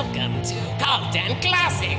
[0.00, 1.98] Welcome to Colton Classic.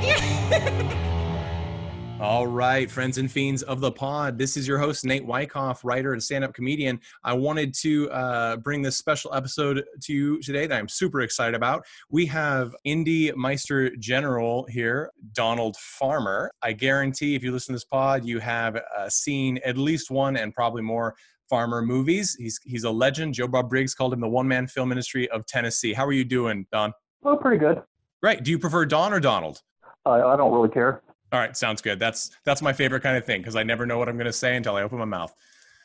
[2.20, 4.38] All right, friends and fiends of the pod.
[4.38, 6.98] This is your host, Nate Wyckoff, writer and stand up comedian.
[7.24, 11.54] I wanted to uh, bring this special episode to you today that I'm super excited
[11.54, 11.84] about.
[12.08, 16.50] We have Indie Meister General here, Donald Farmer.
[16.62, 20.38] I guarantee if you listen to this pod, you have uh, seen at least one
[20.38, 21.14] and probably more
[21.50, 22.34] Farmer movies.
[22.38, 23.34] He's, he's a legend.
[23.34, 25.92] Joe Bob Briggs called him the one man film industry of Tennessee.
[25.92, 26.94] How are you doing, Don?
[27.24, 27.82] Oh, pretty good.
[28.22, 28.42] Right.
[28.42, 29.62] Do you prefer Don or Donald?
[30.04, 31.02] I, I don't really care.
[31.32, 32.00] All right, sounds good.
[32.00, 34.32] That's that's my favorite kind of thing because I never know what I'm going to
[34.32, 35.32] say until I open my mouth.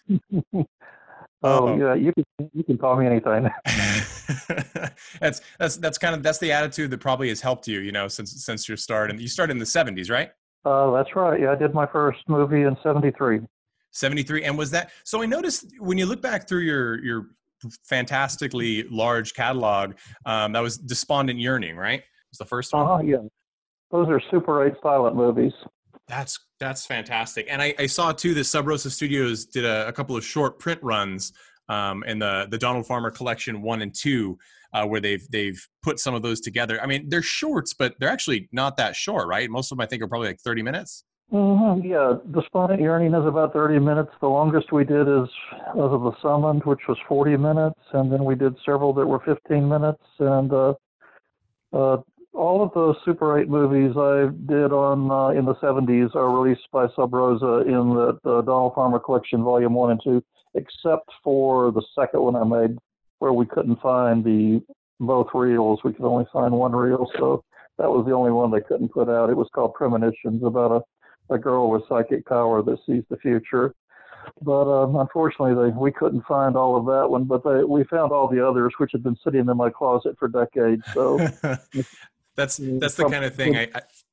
[1.43, 3.47] oh, yeah, you can you can call me anything.
[5.19, 8.07] that's that's that's kind of that's the attitude that probably has helped you, you know,
[8.07, 9.11] since since your start.
[9.11, 10.31] And you started in the '70s, right?
[10.65, 11.39] Uh, that's right.
[11.39, 13.41] Yeah, I did my first movie in '73.
[13.91, 17.27] 73 and was that so i noticed when you look back through your your
[17.87, 19.93] fantastically large catalog
[20.25, 23.17] um, that was despondent yearning right was the first one uh-huh, yeah
[23.91, 25.53] those are Super 8 silent movies.
[26.07, 27.47] That's that's fantastic.
[27.49, 30.59] And I, I saw too that Sub Rosa Studios did a, a, couple of short
[30.59, 31.33] print runs
[31.69, 34.37] um, in the the Donald Farmer collection one and two,
[34.73, 36.79] uh, where they've they've put some of those together.
[36.81, 39.49] I mean, they're shorts, but they're actually not that short, right?
[39.49, 41.05] Most of them I think are probably like thirty minutes.
[41.33, 44.11] Mm-hmm, yeah, Despondent Yearning is about 30 minutes.
[44.21, 45.27] The longest we did is
[45.75, 49.67] of the Summoned, which was 40 minutes, and then we did several that were 15
[49.67, 50.03] minutes.
[50.19, 50.73] And uh,
[51.73, 51.97] uh,
[52.33, 56.67] all of the Super 8 movies I did on uh, in the 70s are released
[56.71, 61.71] by Sub Rosa in the, the Donald Farmer Collection Volume 1 and 2, except for
[61.71, 62.77] the second one I made
[63.19, 64.61] where we couldn't find the
[64.99, 65.79] both reels.
[65.83, 67.43] We could only find one reel, so
[67.77, 69.29] that was the only one they couldn't put out.
[69.29, 70.81] It was called Premonitions about a,
[71.29, 73.73] a girl with psychic power that sees the future.
[74.41, 77.25] But um, unfortunately, they, we couldn't find all of that one.
[77.25, 80.27] But they, we found all the others, which had been sitting in my closet for
[80.27, 80.83] decades.
[80.93, 81.17] So
[82.35, 83.69] that's that's the kind of thing I,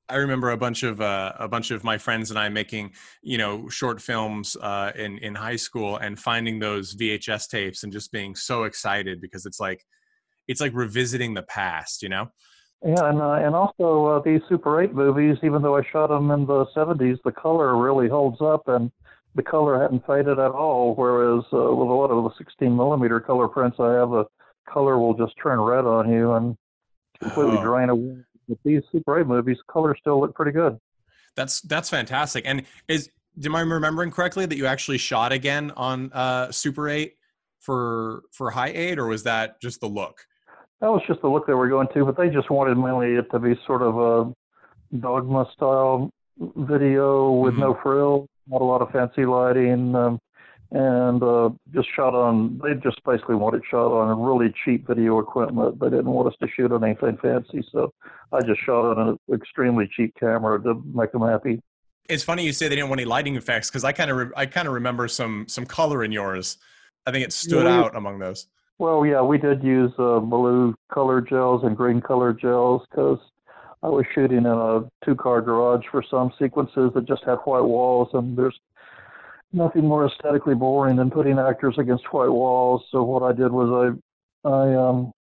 [0.08, 2.92] I remember a bunch of uh, a bunch of my friends and I making
[3.22, 7.92] you know short films uh, in in high school and finding those VHS tapes and
[7.92, 9.84] just being so excited because it's like
[10.48, 12.28] it's like revisiting the past, you know.
[12.84, 16.32] Yeah, and uh, and also uh, these Super 8 movies, even though I shot them
[16.32, 18.90] in the 70s, the color really holds up and
[19.36, 20.94] the color hadn't faded at all.
[20.96, 24.24] Whereas uh, with a lot of the 16 millimeter color prints I have, the
[24.68, 26.56] color will just turn red on you and
[27.20, 27.62] completely oh.
[27.62, 28.16] drain away.
[28.48, 30.76] But these Super 8 movies, colors still look pretty good.
[31.36, 32.44] That's that's fantastic.
[32.46, 33.10] And is
[33.44, 37.14] am I remembering correctly that you actually shot again on uh, Super 8
[37.60, 40.26] for for High 8, or was that just the look?
[40.82, 43.30] That was just the look they were going to, but they just wanted mainly it
[43.30, 47.62] to be sort of a dogma style video with mm-hmm.
[47.62, 49.94] no frills, not a lot of fancy lighting.
[49.94, 50.18] Um,
[50.72, 52.58] and uh, just shot on.
[52.62, 55.78] They just basically wanted shot on really cheap video equipment.
[55.78, 57.92] They didn't want us to shoot on anything fancy, so
[58.32, 61.62] I just shot on an extremely cheap camera to make them happy.
[62.08, 64.32] It's funny you say they didn't want any lighting effects because I kind of re-
[64.34, 66.56] I kind of remember some some color in yours.
[67.06, 68.48] I think it stood yeah, out among those.
[68.82, 73.20] Well, yeah, we did use uh, blue color gels and green color gels because
[73.80, 78.08] I was shooting in a two-car garage for some sequences that just had white walls,
[78.12, 78.58] and there's
[79.52, 82.82] nothing more aesthetically boring than putting actors against white walls.
[82.90, 83.94] So what I did was
[84.44, 85.12] I I um,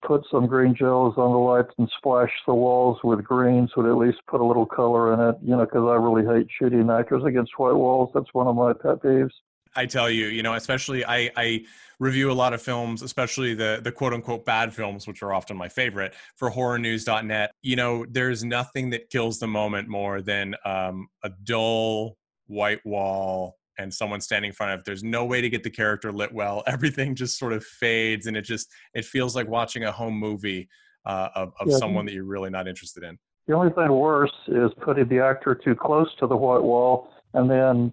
[0.00, 3.90] put some green gels on the lights and splashed the walls with green, so to
[3.90, 5.36] at least put a little color in it.
[5.42, 8.08] You know, because I really hate shooting actors against white walls.
[8.14, 9.28] That's one of my pet peeves.
[9.76, 11.64] I tell you, you know, especially I, I
[11.98, 15.56] review a lot of films, especially the the quote unquote bad films, which are often
[15.56, 17.50] my favorite for horrornews.net.
[17.62, 22.16] You know, there's nothing that kills the moment more than um, a dull
[22.46, 26.10] white wall and someone standing in front of there's no way to get the character
[26.10, 29.92] lit well everything just sort of fades and it just it feels like watching a
[29.92, 30.68] home movie
[31.06, 31.76] uh, of, of Yeah.
[31.78, 35.54] someone that you're really not interested in The only thing worse is putting the actor
[35.54, 37.92] too close to the white wall and then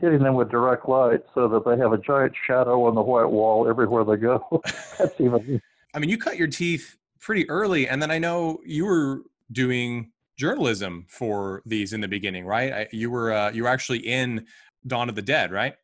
[0.00, 3.30] hitting them with direct light so that they have a giant shadow on the white
[3.30, 4.62] wall everywhere they go.
[4.98, 5.60] That's even
[5.94, 10.10] i mean you cut your teeth pretty early and then i know you were doing
[10.36, 14.46] journalism for these in the beginning right I, you were uh, you were actually in
[14.86, 15.74] dawn of the dead right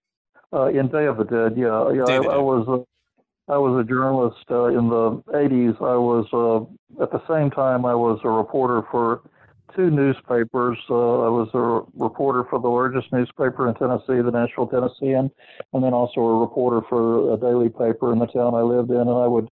[0.52, 1.56] uh, in Day of the Dead.
[1.56, 2.02] Yeah, yeah.
[2.02, 5.76] I, the I was a, I was a journalist uh, in the '80s.
[5.80, 9.22] I was uh, at the same time I was a reporter for
[9.74, 10.78] two newspapers.
[10.88, 15.30] Uh, I was a reporter for the largest newspaper in Tennessee, the Nashville Tennessean,
[15.72, 18.96] and then also a reporter for a daily paper in the town I lived in.
[18.96, 19.48] And I would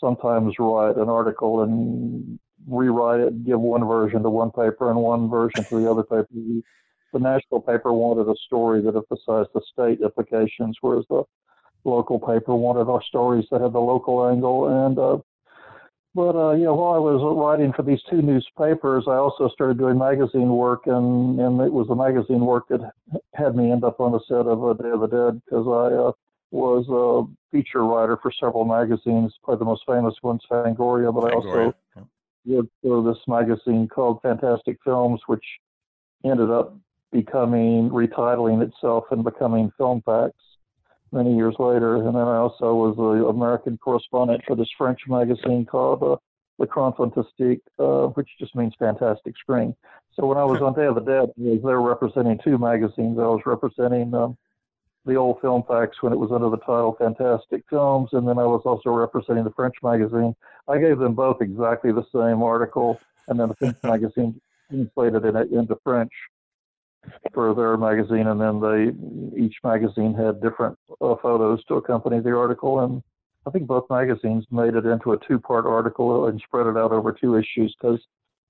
[0.00, 5.28] sometimes write an article and rewrite it, give one version to one paper and one
[5.28, 6.26] version to the other paper.
[7.12, 11.24] The Nashville paper wanted a story that emphasized the state implications, whereas the
[11.84, 14.86] local paper wanted our stories that had the local angle.
[14.86, 15.18] And uh,
[16.14, 19.78] but uh, you know, while I was writing for these two newspapers, I also started
[19.78, 22.92] doing magazine work, and and it was the magazine work that
[23.34, 25.94] had me end up on the set of uh, Day of the Dead because I
[25.94, 26.12] uh,
[26.50, 29.32] was a feature writer for several magazines.
[29.44, 34.78] Probably the most famous one's Fangoria, but I also worked for this magazine called Fantastic
[34.82, 35.44] Films, which
[36.24, 36.76] ended up
[37.12, 40.42] becoming retitling itself and becoming Film Facts
[41.12, 41.96] many years later.
[41.96, 46.16] And then I also was the American correspondent for this French magazine called uh,
[46.58, 49.74] L'Écran Fantastique, uh, which just means fantastic screen.
[50.14, 53.18] So when I was on Day of the Dead, I was there representing two magazines.
[53.18, 54.36] I was representing um,
[55.06, 58.44] the old Film Facts when it was under the title Fantastic Films, and then I
[58.44, 60.34] was also representing the French magazine.
[60.68, 65.50] I gave them both exactly the same article, and then the French magazine translated it
[65.52, 66.12] into French
[67.32, 72.36] for their magazine, and then they each magazine had different uh, photos to accompany the
[72.36, 73.02] article, and
[73.46, 77.12] I think both magazines made it into a two-part article and spread it out over
[77.12, 78.00] two issues because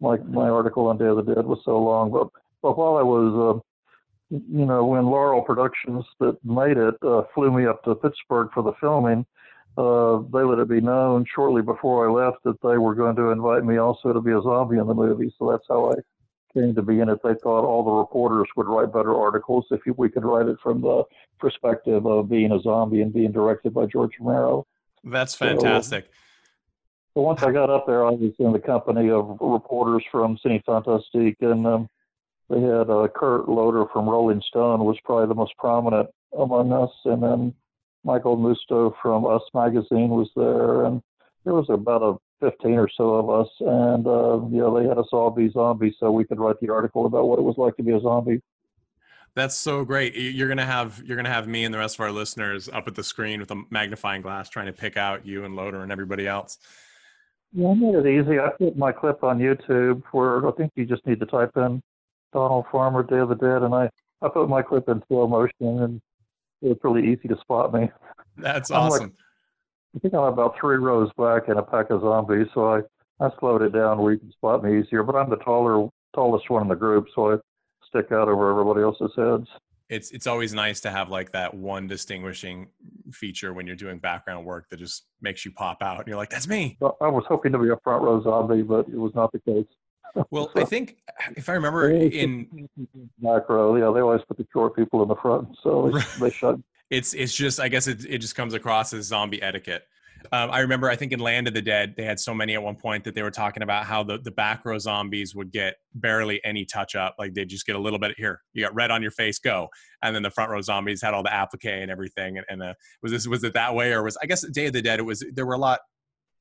[0.01, 2.11] my my article on Day of the Dead was so long.
[2.11, 2.29] But
[2.63, 3.61] but while I was uh,
[4.31, 8.63] you know, when Laurel Productions that made it uh, flew me up to Pittsburgh for
[8.63, 9.27] the filming,
[9.77, 13.31] uh, they let it be known shortly before I left that they were going to
[13.31, 15.33] invite me also to be a zombie in the movie.
[15.39, 15.95] So that's how I
[16.53, 17.21] came to be in it.
[17.23, 20.81] They thought all the reporters would write better articles if we could write it from
[20.81, 21.05] the
[21.39, 24.67] perspective of being a zombie and being directed by George Romero.
[25.05, 26.11] that's fantastic
[27.15, 31.37] So once I got up there, I was in the company of reporters from Cinefantastique,
[31.41, 31.89] and um,
[32.49, 36.91] they had uh, Kurt Loder from Rolling Stone was probably the most prominent among us,
[37.05, 37.55] and then
[38.05, 41.03] Michael Musto from Us Magazine was there, and
[41.45, 44.99] there was about a 15 or so of us, and uh, you know they had
[44.99, 47.77] us all be zombies so we could write the article about what it was like
[47.77, 48.41] to be a zombie.
[49.35, 50.17] That's so great.
[50.17, 52.95] You're gonna have you're gonna have me and the rest of our listeners up at
[52.95, 56.27] the screen with a magnifying glass trying to pick out you and Loder and everybody
[56.27, 56.59] else.
[57.53, 58.39] Yeah, I made it easy.
[58.39, 61.83] I put my clip on YouTube where I think you just need to type in
[62.33, 63.91] Donald Farmer Day of the Dead, and I,
[64.23, 66.01] I put my clip in slow motion, and
[66.63, 67.91] it's really easy to spot me.
[68.37, 69.15] That's awesome.
[69.95, 72.81] I think I'm about three rows back in a pack of zombies, so I,
[73.25, 75.03] I slowed it down where you can spot me easier.
[75.03, 77.37] But I'm the taller, tallest one in the group, so I
[77.89, 79.49] stick out over everybody else's heads.
[79.89, 82.69] it's it's always nice to have like that one distinguishing
[83.13, 86.31] feature when you're doing background work that just makes you pop out and you're like
[86.31, 89.33] that's me I was hoping to be a front row zombie, but it was not
[89.33, 89.67] the case.
[90.31, 90.97] well i think
[91.37, 92.69] if i remember in
[93.19, 96.31] back row, yeah, they always put the short people in the front, so they, they
[96.31, 96.59] shut
[96.91, 99.85] it's it's just i guess it, it just comes across as zombie etiquette.
[100.33, 102.63] Um, i remember i think in land of the dead they had so many at
[102.63, 105.77] one point that they were talking about how the, the back row zombies would get
[105.95, 107.15] barely any touch up.
[107.19, 109.69] Like they'd just get a little bit here you got red on your face go.
[110.03, 112.37] And then the front row zombies had all the applique and everything.
[112.37, 113.93] And, and uh, was this was it that way?
[113.93, 115.81] Or was i guess day of the dead it was there were a lot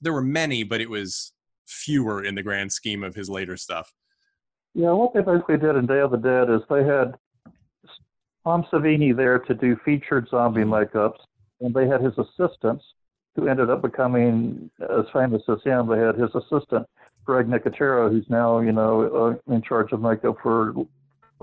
[0.02, 1.32] there were many but it was
[1.70, 3.94] fewer in the grand scheme of his later stuff.
[4.74, 7.16] Yeah, what they basically did in Day of the Dead is they had
[8.44, 11.20] Tom Savini there to do featured zombie makeups,
[11.62, 12.84] and they had his assistants
[13.36, 15.88] who ended up becoming as famous as him.
[15.88, 16.88] They had his assistant
[17.26, 20.74] Greg Nicotero, who's now you know uh, in charge of makeup for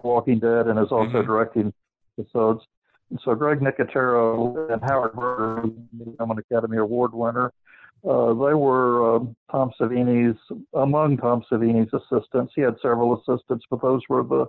[0.03, 1.27] Walking Dead and is also Mhm.
[1.27, 1.73] directing
[2.19, 2.67] episodes.
[3.11, 7.53] And so Greg Nicotero and Howard Berger, who's an Academy Award winner,
[8.05, 10.39] uh, they were um, Tom Savini's
[10.75, 12.53] among Tom Savini's assistants.
[12.57, 14.47] He had several assistants, but those were the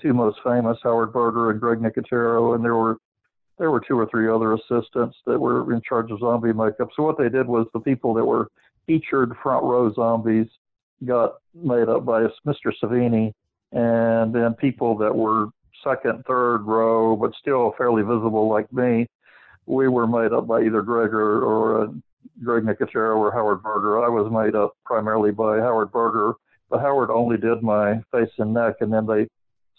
[0.00, 2.98] two most famous, Howard Berger and Greg Nicotero, and there were
[3.58, 6.88] there were two or three other assistants that were in charge of zombie makeup.
[6.94, 8.48] So what they did was the people that were
[8.86, 10.46] featured front row zombies
[11.04, 12.72] got made up by Mr.
[12.82, 13.32] Savini,
[13.72, 15.48] and then people that were
[15.82, 19.06] second, third row, but still fairly visible like me.
[19.66, 21.86] We were made up by either Greg or, or uh,
[22.44, 24.04] Greg Nicotero or Howard Berger.
[24.04, 26.34] I was made up primarily by Howard Berger,
[26.70, 29.26] but Howard only did my face and neck, and then they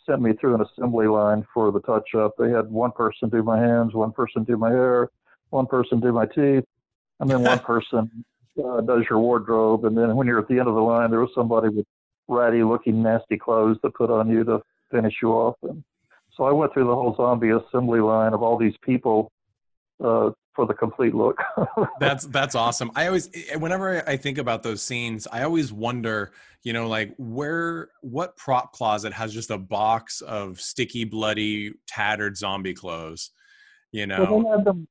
[0.08, 2.34] sent me through an assembly line for the touch up.
[2.38, 5.10] They had one person do my hands, one person do my hair,
[5.50, 6.64] one person do my teeth,
[7.20, 8.26] and then one person
[8.64, 9.86] uh, does your wardrobe.
[9.86, 11.86] And then when you're at the end of the line, there was somebody with
[12.28, 15.56] ratty looking, nasty clothes to put on you to finish you off.
[15.64, 15.84] And
[16.36, 19.32] so I went through the whole zombie assembly line of all these people
[20.04, 21.40] uh, for the complete look.
[22.00, 22.92] that's that's awesome.
[22.96, 26.34] I always, whenever I think about those scenes, I always wonder,
[26.64, 32.36] you know, like where, what prop closet has just a box of sticky, bloody, tattered
[32.36, 33.30] zombie clothes?
[33.92, 34.88] You know, well, they had them.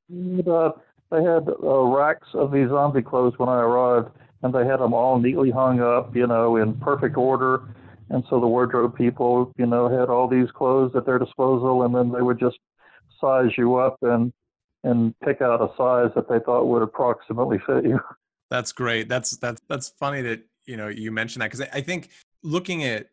[0.49, 0.71] Uh,
[1.11, 4.09] they had uh, racks of these zombie clothes when I arrived,
[4.43, 7.75] and they had them all neatly hung up, you know, in perfect order.
[8.09, 11.93] And so the wardrobe people, you know, had all these clothes at their disposal, and
[11.93, 12.57] then they would just
[13.19, 14.31] size you up and
[14.87, 17.99] and pick out a size that they thought would approximately fit you.
[18.49, 19.09] That's great.
[19.09, 22.09] That's that's that's funny that you know you mentioned that because I, I think
[22.43, 23.07] looking at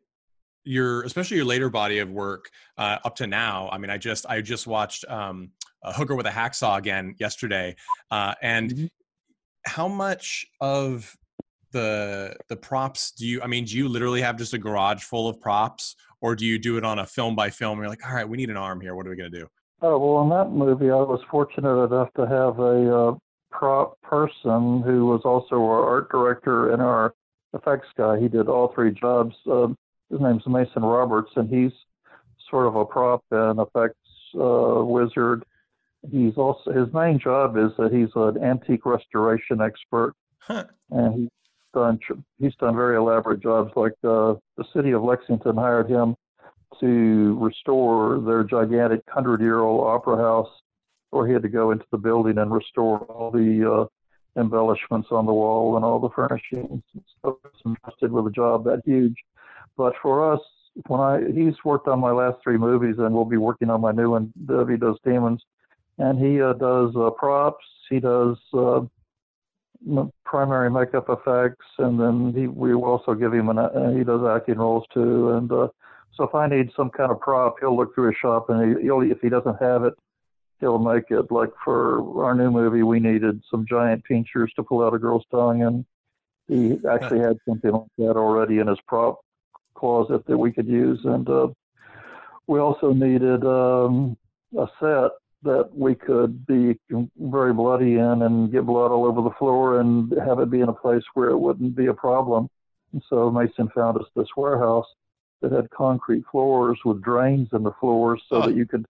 [0.64, 4.26] your especially your later body of work uh, up to now i mean i just
[4.26, 5.50] i just watched um,
[5.82, 7.76] a hooker with a hacksaw again yesterday
[8.10, 8.86] uh, and mm-hmm.
[9.66, 11.16] how much of
[11.72, 15.28] the the props do you i mean do you literally have just a garage full
[15.28, 18.14] of props or do you do it on a film by film you're like all
[18.14, 19.46] right we need an arm here what are we going to do
[19.82, 23.14] oh well in that movie i was fortunate enough to have a uh,
[23.50, 27.14] prop person who was also our art director and our
[27.54, 29.76] effects guy he did all three jobs um,
[30.10, 31.72] his name's Mason Roberts, and he's
[32.50, 33.98] sort of a prop and effects
[34.34, 35.44] uh, wizard.
[36.10, 40.64] He's also his main job is that he's an antique restoration expert, huh.
[40.90, 41.28] and he's
[41.72, 41.98] done
[42.38, 43.72] he's done very elaborate jobs.
[43.74, 46.14] Like uh, the city of Lexington hired him
[46.80, 50.50] to restore their gigantic hundred-year-old opera house,
[51.12, 55.26] or he had to go into the building and restore all the uh, embellishments on
[55.26, 56.82] the wall and all the furnishings.
[57.22, 59.16] So he's entrusted with a job that huge.
[59.76, 60.40] But for us,
[60.88, 63.92] when I he's worked on my last three movies, and we'll be working on my
[63.92, 64.32] new one.
[64.46, 65.42] Debbie does demons,
[65.98, 67.64] and he uh, does uh, props.
[67.90, 68.80] He does uh,
[70.24, 74.58] primary makeup effects, and then he we also give him an uh, he does acting
[74.58, 75.30] roles too.
[75.30, 75.68] And uh,
[76.16, 78.84] so if I need some kind of prop, he'll look through his shop, and he,
[78.84, 79.94] he'll if he doesn't have it,
[80.60, 81.30] he'll make it.
[81.30, 85.24] Like for our new movie, we needed some giant pinchers to pull out a girl's
[85.30, 85.84] tongue, and
[86.48, 89.20] he actually had something like that already in his prop
[89.74, 91.00] closet that we could use.
[91.04, 91.48] And uh,
[92.46, 94.16] we also needed um,
[94.56, 95.10] a set
[95.42, 96.78] that we could be
[97.18, 100.68] very bloody in and get blood all over the floor and have it be in
[100.68, 102.48] a place where it wouldn't be a problem.
[102.92, 104.86] And so Mason found us this warehouse
[105.42, 108.46] that had concrete floors with drains in the floors so oh.
[108.46, 108.86] that you could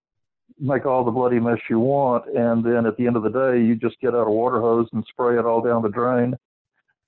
[0.59, 2.27] make all the bloody mess you want.
[2.35, 4.89] And then at the end of the day, you just get out a water hose
[4.93, 6.35] and spray it all down the drain.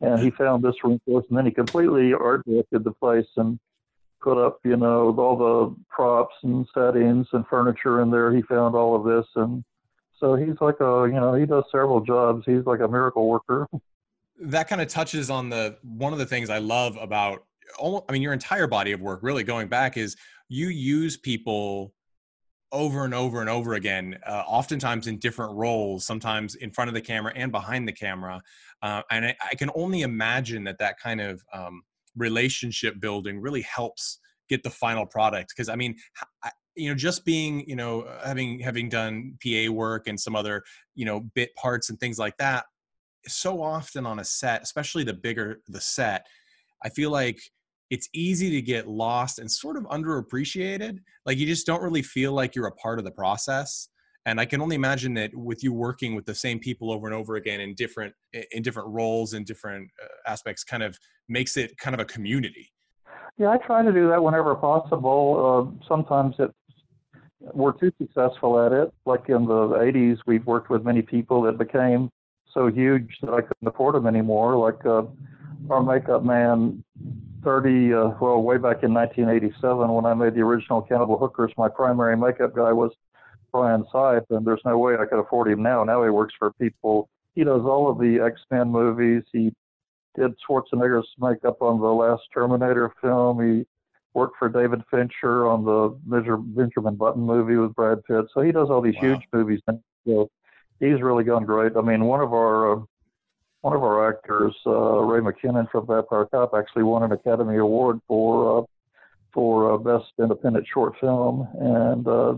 [0.00, 3.58] And he found this us, and then he completely art directed the place and
[4.20, 8.34] put up, you know, all the props and settings and furniture in there.
[8.34, 9.64] He found all of this, and
[10.18, 12.42] so he's like a, you know, he does several jobs.
[12.44, 13.66] He's like a miracle worker.
[14.40, 17.44] That kind of touches on the one of the things I love about,
[17.82, 19.20] I mean, your entire body of work.
[19.22, 20.16] Really, going back is
[20.48, 21.92] you use people
[22.72, 26.94] over and over and over again, uh, oftentimes in different roles, sometimes in front of
[26.94, 28.42] the camera and behind the camera.
[28.82, 31.82] Uh, and I, I, can only imagine that that kind of um,
[32.16, 34.18] relationship building really helps
[34.48, 35.94] get the final product because i mean
[36.76, 40.62] you know just being you know having having done pa work and some other
[40.94, 42.64] you know bit parts and things like that
[43.26, 46.26] so often on a set especially the bigger the set
[46.86, 47.38] i feel like
[47.90, 50.98] it's easy to get lost and sort of underappreciated.
[51.24, 53.88] Like you just don't really feel like you're a part of the process.
[54.26, 57.14] And i can only imagine that with you working with the same people over and
[57.14, 58.12] over again in different
[58.50, 62.68] in different roles and different uh, aspects kind of makes it kind of a community.
[63.38, 65.22] Yeah i try to do that whenever possible.
[65.46, 66.50] Uh, sometimes it
[67.54, 68.92] we're too successful at it.
[69.04, 69.62] Like in the
[69.92, 72.10] 80s we've worked with many people that became
[72.52, 74.56] so huge that i couldn't afford them anymore.
[74.56, 75.04] Like uh,
[75.70, 76.82] our makeup man
[77.44, 81.68] 30 uh, well way back in 1987 when i made the original cannibal hookers my
[81.68, 82.92] primary makeup guy was
[83.56, 85.82] Brian Sipe, and there's no way I could afford him now.
[85.82, 87.08] Now he works for people.
[87.34, 89.22] He does all of the X Men movies.
[89.32, 89.50] He
[90.14, 93.40] did Schwarzenegger's makeup on the last Terminator film.
[93.40, 93.66] He
[94.12, 95.96] worked for David Fincher on the
[96.54, 98.26] Benjamin Button movie with Brad Pitt.
[98.34, 99.00] So he does all these wow.
[99.00, 99.60] huge movies.
[100.06, 100.30] So
[100.78, 101.76] he's really gone great.
[101.76, 102.80] I mean, one of our uh,
[103.66, 108.00] one of our actors, uh, Ray McKinnon from Vampire Cop, actually won an Academy Award
[108.06, 108.62] for uh,
[109.34, 112.34] for uh, best independent short film, and uh,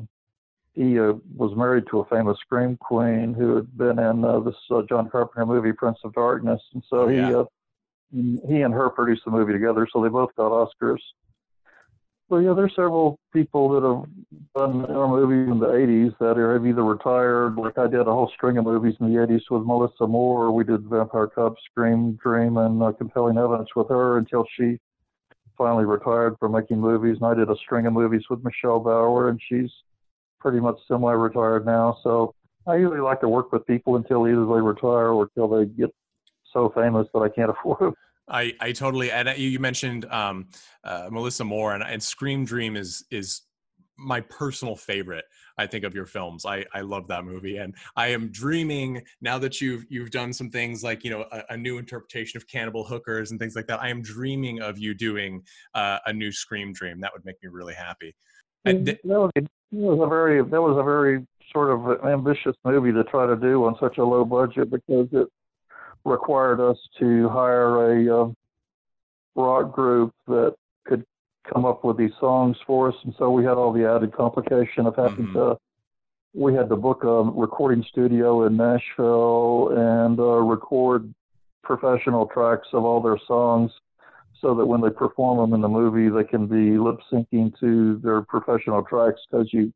[0.73, 4.55] he uh, was married to a famous scream queen who had been in uh, this
[4.71, 7.45] uh, John Carpenter movie Prince of Darkness, and so Oh, he uh,
[8.49, 11.03] he and her produced the movie together, so they both got Oscars.
[12.31, 14.05] But yeah, there's several people that have
[14.55, 18.31] done our movies in the 80s that have either retired, like I did a whole
[18.35, 20.53] string of movies in the 80s with Melissa Moore.
[20.53, 24.79] We did Vampire Cop, Scream, Dream, and uh, Compelling Evidence with her until she
[25.57, 27.17] finally retired from making movies.
[27.21, 29.71] And I did a string of movies with Michelle Bauer, and she's
[30.39, 31.97] pretty much semi-retired now.
[32.03, 32.35] So
[32.67, 35.95] I usually like to work with people until either they retire or until they get
[36.53, 37.95] so famous that I can't afford them.
[38.31, 40.49] I, I totally and you you mentioned um,
[40.85, 43.43] uh, Melissa Moore and, and Scream Dream is is
[43.99, 45.25] my personal favorite.
[45.59, 46.47] I think of your films.
[46.47, 50.51] I, I love that movie, and I am dreaming now that you've you've done some
[50.51, 53.83] things like you know a, a new interpretation of Cannibal Hookers and things like that.
[53.83, 55.43] I am dreaming of you doing
[55.75, 57.01] uh, a new Scream Dream.
[57.01, 58.15] That would make me really happy.
[58.65, 62.55] And th- that, was, that was a very that was a very sort of ambitious
[62.65, 65.29] movie to try to do on such a low budget because it
[66.05, 68.29] required us to hire a uh,
[69.35, 71.05] rock group that could
[71.53, 74.87] come up with these songs for us, and so we had all the added complication
[74.87, 75.33] of having Mhm.
[75.35, 75.59] to.
[76.35, 81.13] We had to book a recording studio in Nashville and uh, record
[81.63, 83.73] professional tracks of all their songs
[84.41, 87.97] so that when they perform them in the movie, they can be lip syncing to
[87.99, 89.73] their professional tracks because you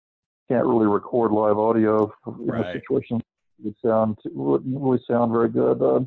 [0.49, 2.67] can't really record live audio in Right.
[2.67, 3.21] a situation
[3.65, 5.83] would sound wouldn't really sound very good.
[5.83, 6.01] Uh,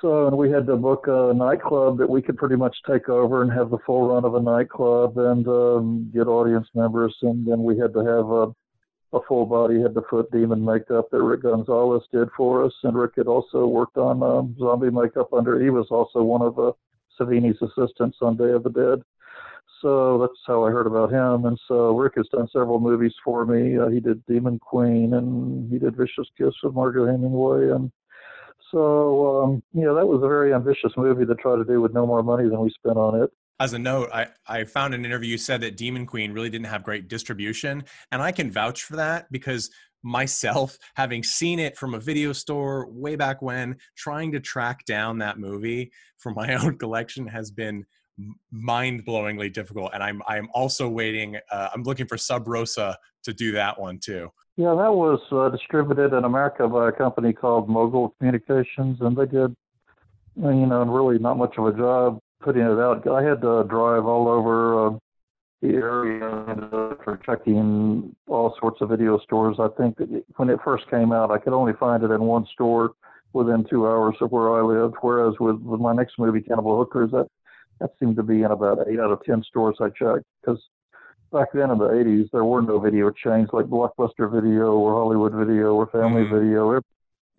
[0.00, 3.42] so and we had to book a nightclub that we could pretty much take over
[3.42, 7.62] and have the full run of a nightclub and um, get audience members, and then
[7.62, 8.54] we had to have a
[9.12, 12.96] a full body head to foot demon makeup that Rick Gonzalez did for us, and
[12.96, 15.60] Rick had also worked on um, zombie makeup under.
[15.60, 16.72] He was also one of uh,
[17.18, 19.02] Savini's assistants on Day of the Dead.
[19.80, 21.46] So that's how I heard about him.
[21.46, 23.78] And so Rick has done several movies for me.
[23.78, 27.70] Uh, he did Demon Queen and he did Vicious Kiss with Margaret Hemingway.
[27.70, 27.90] And
[28.70, 31.94] so, um, you know, that was a very ambitious movie to try to do with
[31.94, 33.30] no more money than we spent on it.
[33.58, 36.66] as a note, I, I found an interview you said that Demon Queen really didn't
[36.66, 37.84] have great distribution.
[38.12, 39.70] And I can vouch for that because
[40.02, 45.18] myself, having seen it from a video store way back when, trying to track down
[45.18, 47.86] that movie for my own collection has been
[48.50, 49.90] mind blowingly difficult.
[49.94, 53.98] And I'm, I'm also waiting, uh, I'm looking for Sub Rosa to do that one
[53.98, 54.30] too.
[54.56, 59.24] Yeah, that was uh, distributed in America by a company called Mogul Communications, and they
[59.24, 59.56] did,
[60.36, 63.06] you know, really not much of a job putting it out.
[63.08, 64.98] I had to drive all over uh,
[65.62, 69.56] the area uh, for checking all sorts of video stores.
[69.58, 69.98] I think
[70.36, 72.92] when it first came out, I could only find it in one store
[73.32, 74.96] within two hours of where I lived.
[75.00, 77.28] Whereas with, with my next movie, Cannibal Hookers, that
[77.80, 80.62] that seemed to be in about eight out of ten stores I checked because
[81.32, 85.32] back then in the 80s, there were no video chains like Blockbuster Video or Hollywood
[85.32, 86.30] Video or Family Mhm.
[86.30, 86.70] Video.
[86.70, 86.82] Every,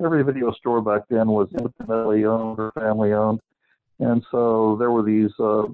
[0.04, 3.40] every video store back then was independently owned or family owned.
[4.00, 5.68] And so there were these uh,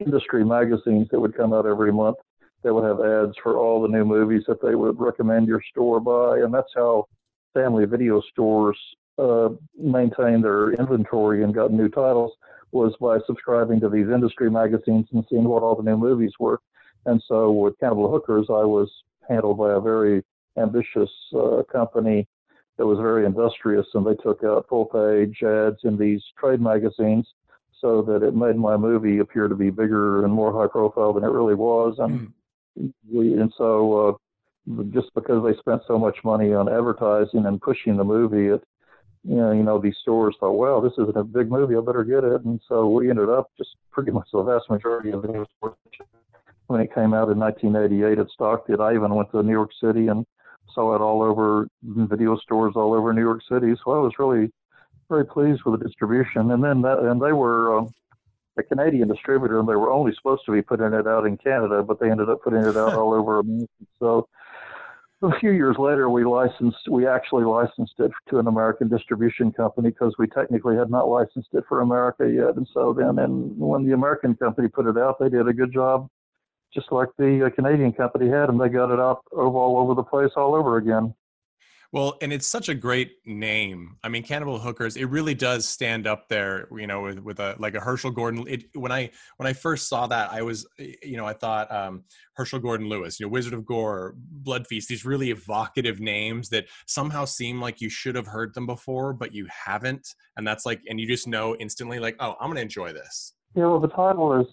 [0.00, 2.16] industry magazines that would come out every month
[2.62, 5.98] that would have ads for all the new movies that they would recommend your store
[6.00, 6.40] buy.
[6.40, 7.06] And that's how
[7.54, 8.78] family video stores
[9.18, 12.32] uh, maintained their inventory and got new titles
[12.72, 16.60] was by subscribing to these industry magazines and seeing what all the new movies were.
[17.06, 18.90] And so with Cannibal Hookers, I was
[19.28, 20.22] handled by a very
[20.56, 22.26] ambitious uh, company
[22.76, 27.26] that was very industrious, and they took out full page ads in these trade magazines
[27.80, 31.24] so that it made my movie appear to be bigger and more high profile than
[31.24, 31.96] it really was.
[31.98, 32.32] And
[33.10, 34.18] we, and so
[34.68, 38.62] uh, just because they spent so much money on advertising and pushing the movie, it
[39.24, 42.04] you know, you know, these stores thought, well, this isn't a big movie, I better
[42.04, 42.42] get it.
[42.44, 45.76] And so we ended up just pretty much the vast majority of the stores
[46.68, 48.80] when it came out in 1988 it stocked it.
[48.80, 50.24] I even went to New York City and
[50.72, 53.74] saw it all over video stores all over New York City.
[53.84, 54.50] So I was really
[55.08, 56.52] very pleased with the distribution.
[56.52, 57.92] And then that, and they were um,
[58.56, 61.82] a Canadian distributor, and they were only supposed to be putting it out in Canada,
[61.82, 63.68] but they ended up putting it out all over America.
[63.98, 64.28] So
[65.22, 69.90] a few years later, we licensed, we actually licensed it to an American distribution company
[69.90, 72.56] because we technically had not licensed it for America yet.
[72.56, 75.72] And so then, and when the American company put it out, they did a good
[75.72, 76.08] job,
[76.72, 80.02] just like the uh, Canadian company had, and they got it out all over the
[80.02, 81.14] place all over again.
[81.92, 83.96] Well, and it's such a great name.
[84.04, 84.96] I mean, Cannibal Hookers.
[84.96, 88.44] It really does stand up there, you know, with with a like a Herschell Gordon.
[88.46, 92.04] It, when I when I first saw that, I was, you know, I thought um,
[92.34, 94.88] Herschell Gordon Lewis, you know, Wizard of Gore, Blood Feast.
[94.88, 99.34] These really evocative names that somehow seem like you should have heard them before, but
[99.34, 100.14] you haven't.
[100.36, 103.34] And that's like, and you just know instantly, like, oh, I'm gonna enjoy this.
[103.56, 104.46] Yeah, well, the title is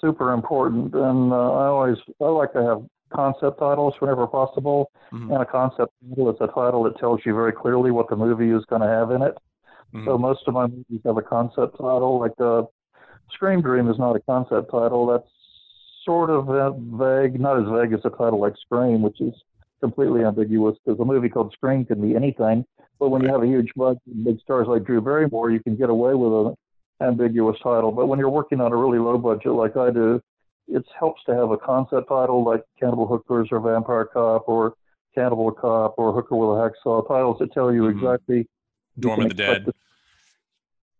[0.00, 0.94] super important.
[0.94, 2.82] And uh, I always I like to have
[3.12, 4.90] concept titles whenever possible.
[5.12, 5.32] Mhm.
[5.32, 8.50] And a concept title is a title that tells you very clearly what the movie
[8.50, 9.38] is going to have in it.
[9.94, 10.04] Mhm.
[10.04, 12.18] So most of my movies have a concept title.
[12.18, 12.62] Like uh,
[13.32, 15.06] Scream Dream is not a concept title.
[15.06, 15.28] That's
[16.04, 19.34] sort of uh, vague, not as vague as a title like Scream, which is
[19.80, 22.64] completely ambiguous because a movie called Scream can be anything.
[22.98, 25.76] But when you have a huge budget, and big stars like Drew Barrymore, you can
[25.76, 26.54] get away with an
[27.06, 27.90] ambiguous title.
[27.90, 30.20] But when you're working on a really low budget like I do,
[30.68, 34.74] it helps to have a concept title like Cannibal Hookers or Vampire Cop or
[35.14, 37.90] Cannibal Cop or Hooker with a Hacksaw, titles that tell you Mhm.
[37.90, 38.46] exactly you
[39.02, 39.72] Dorm of the Dead.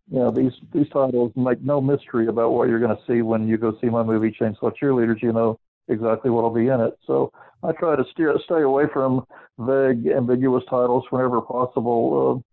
[0.09, 3.57] Yeah, these these titles make no mystery about what you're going to see when you
[3.57, 5.23] go see my movie Chainsaw Cheerleaders.
[5.23, 6.99] You know exactly what'll be in it.
[7.07, 9.25] So I try to steer stay away from
[9.59, 12.45] vague, ambiguous titles whenever possible.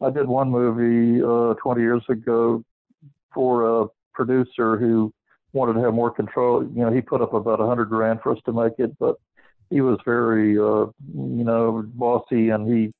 [0.00, 2.62] Uh, I did one movie uh, 20 years ago
[3.32, 5.12] for a producer who
[5.54, 6.62] wanted to have more control.
[6.62, 9.16] You know, he put up about a hundred grand for us to make it, but
[9.70, 12.92] he was very, uh, you know, bossy, and he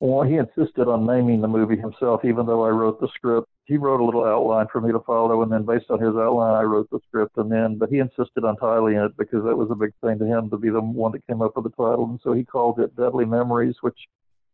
[0.00, 3.48] well, he insisted on naming the movie himself, even though I wrote the script.
[3.66, 6.54] He wrote a little outline for me to follow, and then based on his outline,
[6.54, 7.36] I wrote the script.
[7.36, 10.24] And then, but he insisted on titling it because that was a big thing to
[10.24, 12.06] him to be the one that came up with the title.
[12.06, 13.98] And so he called it Deadly Memories, which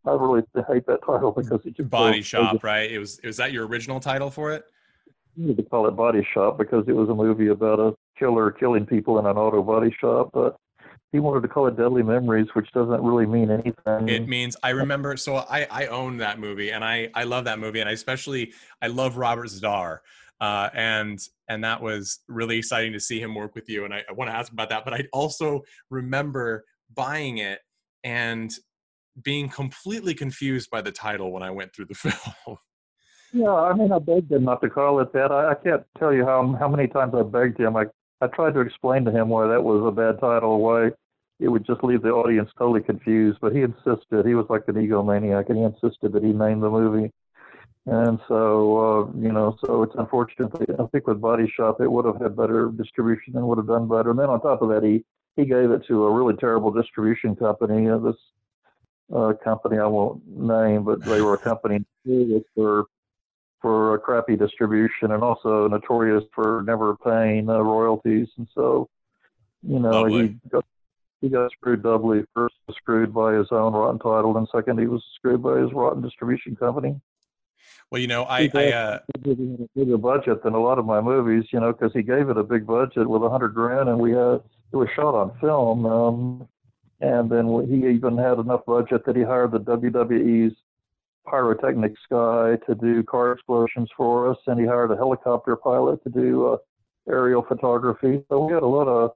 [0.04, 2.90] I really hate that title because it just Body Shop, right?
[2.90, 3.20] It was.
[3.22, 4.64] Was that your original title for it?
[5.36, 9.18] To call it Body Shop because it was a movie about a killer killing people
[9.18, 10.56] in an auto body shop, but
[11.12, 14.08] he wanted to call it Deadly Memories, which doesn't really mean anything.
[14.08, 15.16] It means I remember.
[15.16, 18.52] So I I own that movie, and I I love that movie, and I especially
[18.82, 19.98] I love Robert Z'Dar,
[20.40, 21.18] uh, and
[21.48, 23.84] and that was really exciting to see him work with you.
[23.84, 27.60] And I, I want to ask about that, but I also remember buying it
[28.04, 28.52] and
[29.22, 32.58] being completely confused by the title when I went through the film.
[33.36, 35.30] Yeah, I mean, I begged him not to call it that.
[35.30, 37.76] I, I can't tell you how how many times I begged him.
[37.76, 37.84] I
[38.20, 40.90] I tried to explain to him why that was a bad title, why
[41.38, 43.38] it would just leave the audience totally confused.
[43.42, 44.24] But he insisted.
[44.24, 47.12] He was like an egomaniac, and he insisted that he name the movie.
[47.84, 50.50] And so, uh, you know, so it's unfortunate.
[50.78, 53.86] I think with Body Shop, it would have had better distribution and would have done
[53.86, 54.10] better.
[54.10, 55.04] And then on top of that, he
[55.36, 57.88] he gave it to a really terrible distribution company.
[57.88, 58.16] Uh, this
[59.14, 62.86] uh, company I won't name, but they were a company notorious for
[63.66, 68.28] for a crappy distribution and also notorious for never paying uh, royalties.
[68.38, 68.88] And so,
[69.60, 70.38] you know, Lovely.
[70.44, 70.64] he got
[71.20, 72.22] he got screwed doubly.
[72.32, 76.00] First, screwed by his own rotten title, and second, he was screwed by his rotten
[76.00, 77.00] distribution company.
[77.90, 81.48] well, you know, I I uh, a bigger budget than a lot of my movies,
[81.50, 84.12] you know, because he gave it a big budget with a hundred grand, and we
[84.12, 85.86] had it was shot on film.
[85.86, 86.48] Um,
[87.00, 90.54] and then he even had enough budget that he hired the WWE's
[91.26, 96.10] pyrotechnics guy to do car explosions for us, and he hired a helicopter pilot to
[96.10, 96.56] do uh,
[97.08, 98.22] aerial photography.
[98.28, 99.10] So we had a lot of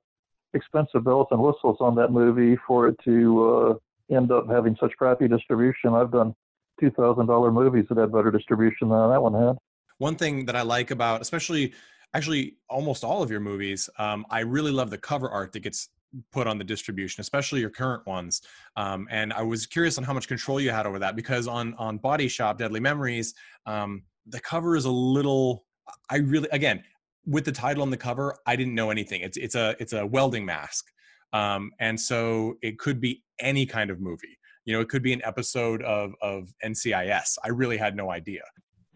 [0.54, 3.78] expensive bells and whistles on that movie for it to
[4.10, 5.94] uh, end up having such crappy distribution.
[5.94, 6.34] I've done
[6.80, 9.56] two thousand dollar movies that had better distribution than that one had.
[9.98, 11.74] one thing that I like about, especially
[12.14, 15.88] actually almost all of your movies, um, I really love the cover art that gets
[16.32, 18.42] put on the distribution, especially your current ones.
[18.76, 21.74] Um, and I was curious on how much control you had over that because on
[21.74, 23.34] on Body Shop, Deadly Memories,
[23.66, 25.64] um, the cover is a little.
[26.08, 26.84] I really again
[27.26, 29.20] with the title on the cover, I didn't know anything.
[29.22, 30.86] It's it's a it's a welding mask,
[31.32, 34.38] um, and so it could be any kind of movie.
[34.64, 37.38] You know, it could be an episode of of NCIS.
[37.44, 38.42] I really had no idea.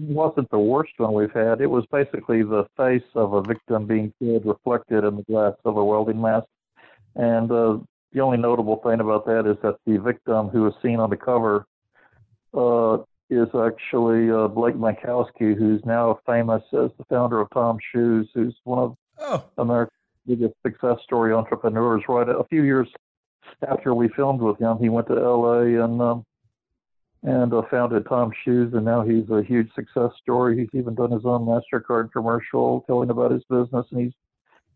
[0.01, 1.61] Wasn't the worst one we've had.
[1.61, 5.77] It was basically the face of a victim being killed reflected in the glass of
[5.77, 6.47] a welding mask.
[7.17, 7.79] And uh,
[8.13, 11.17] the only notable thing about that is that the victim who is seen on the
[11.17, 11.67] cover
[12.53, 12.99] uh,
[13.31, 18.55] is actually uh, Blake Mycoskie, who's now famous as the founder of Tom Shoes, who's
[18.65, 19.95] one of Oh, America's
[20.27, 22.03] biggest success story entrepreneurs.
[22.09, 22.89] Right a few years
[23.69, 25.83] after we filmed with him, he went to L.A.
[25.85, 26.25] and um,
[27.23, 30.59] and uh, founded Tom Shoes, and now he's a huge success story.
[30.59, 34.13] He's even done his own Mastercard commercial telling about his business, and he's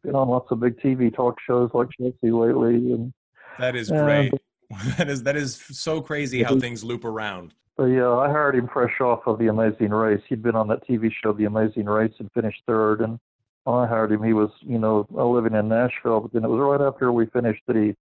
[0.03, 2.93] been on lots of big TV talk shows like Chelsea lately.
[2.93, 3.13] And
[3.59, 4.33] That is And- great.
[4.99, 7.55] that is that is so crazy how things loop around.
[7.77, 10.21] But yeah, I hired him fresh off of The Amazing Race.
[10.29, 13.01] He'd been on that TV show, The Amazing Race, and finished third.
[13.01, 13.19] And
[13.65, 16.21] when I hired him, he was, you know, uh, living in Nashville.
[16.21, 17.95] But then it was right after we finished that he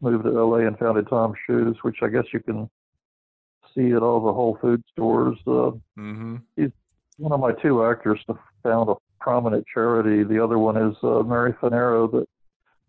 [0.00, 2.68] moved to LA and founded Tom Shoes, which I guess you can
[3.74, 5.38] see at all the Whole Food stores.
[5.46, 6.70] Uh, hmm He's
[7.16, 10.24] one of my two actors to found a prominent charity.
[10.24, 12.26] The other one is uh, Mary Fanaro, that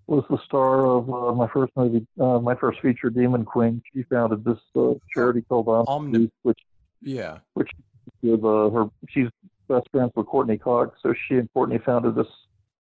[0.08, 3.82] was the star of uh, my first movie, uh, my first feature, Demon Queen.
[3.94, 6.60] She founded this uh, charity called Omni, which
[7.02, 7.40] Yeah.
[7.54, 7.70] which
[8.22, 9.30] with uh, her she's
[9.70, 11.00] best friends with Courteney Cox.
[11.02, 12.28] So she and Courteney founded this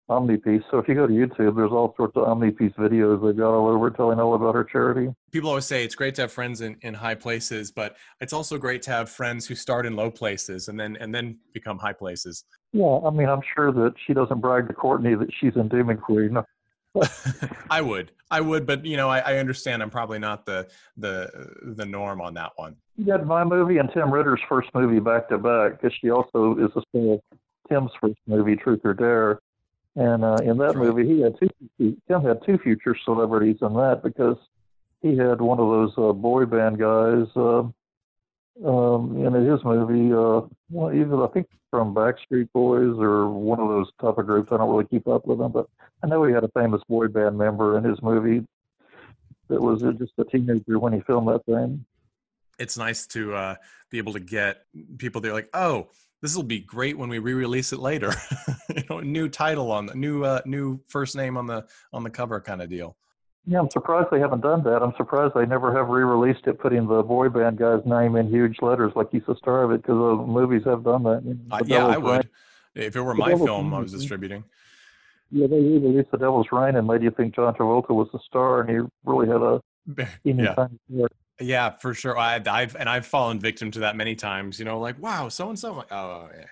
[0.09, 0.63] OmniPeace.
[0.71, 3.67] So if you go to YouTube, there's all sorts of OmniPeace videos they've got all
[3.67, 5.13] over telling all about her charity.
[5.31, 8.57] People always say it's great to have friends in, in high places, but it's also
[8.57, 11.93] great to have friends who start in low places and then and then become high
[11.93, 12.45] places.
[12.71, 16.01] Yeah, I mean, I'm sure that she doesn't brag to Courteney that she's in and
[16.01, 16.37] Queen.
[17.69, 19.83] I would, I would, but you know, I, I, understand.
[19.83, 21.29] I'm probably not the the
[21.75, 22.75] the norm on that one.
[22.95, 26.55] You had my movie and Tim Ritter's first movie back to back because she also
[26.57, 27.21] is a star of
[27.69, 29.39] Tim's first movie, Truth or Dare,
[29.97, 31.97] and uh, in that movie he had two.
[32.07, 34.37] Tim had two future celebrities in that because
[35.01, 37.27] he had one of those uh, boy band guys.
[37.35, 37.63] Uh,
[38.65, 43.67] um, in his movie, uh, well, either I think from Backstreet Boys or one of
[43.67, 44.51] those type of groups.
[44.51, 45.67] I don't really keep up with them, but
[46.03, 48.47] I know he had a famous boy band member in his movie
[49.49, 51.85] that was just a teenager when he filmed that thing.
[52.59, 53.55] It's nice to uh,
[53.91, 54.63] be able to get
[54.97, 55.21] people.
[55.21, 55.89] They're like, oh,
[56.21, 58.13] this will be great when we re-release it later.
[58.75, 62.09] you know, new title on the new uh, new first name on the on the
[62.09, 62.97] cover kind of deal.
[63.49, 64.83] Yeah, I'm surprised they haven't done that.
[64.83, 68.57] I'm surprised they never have re-released it, putting the boy band guy's name in huge
[68.61, 71.37] letters like he's the star of it, because the movies have done that.
[71.49, 72.25] Uh, yeah, I would.
[72.75, 72.85] Rain.
[72.87, 73.73] If it were my film.
[73.73, 74.43] I was distributing.
[75.31, 78.61] Yeah, they re-released The Devil's Rain and made you think John Travolta was the star,
[78.61, 79.61] and he really had a
[80.23, 80.67] yeah.
[81.39, 82.17] Yeah, for sure.
[82.17, 84.57] I, have and I've fallen victim to that many times.
[84.59, 85.83] You know, like wow, so and so.
[85.91, 86.45] Oh yeah.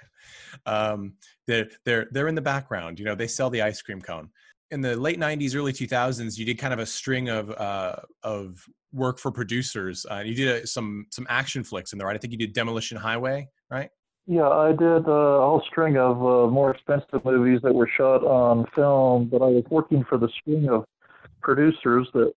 [0.65, 1.13] Um,
[1.47, 2.99] they're they're they're in the background.
[2.99, 4.29] You know, they sell the ice cream cone
[4.71, 8.65] in the late 90s early 2000s you did kind of a string of uh, of
[8.93, 12.19] work for producers uh, you did a, some some action flicks in there right i
[12.19, 13.89] think you did demolition highway right
[14.25, 18.23] yeah i did uh, a whole string of uh, more expensive movies that were shot
[18.23, 20.83] on film but i was working for the string of
[21.41, 22.33] producers that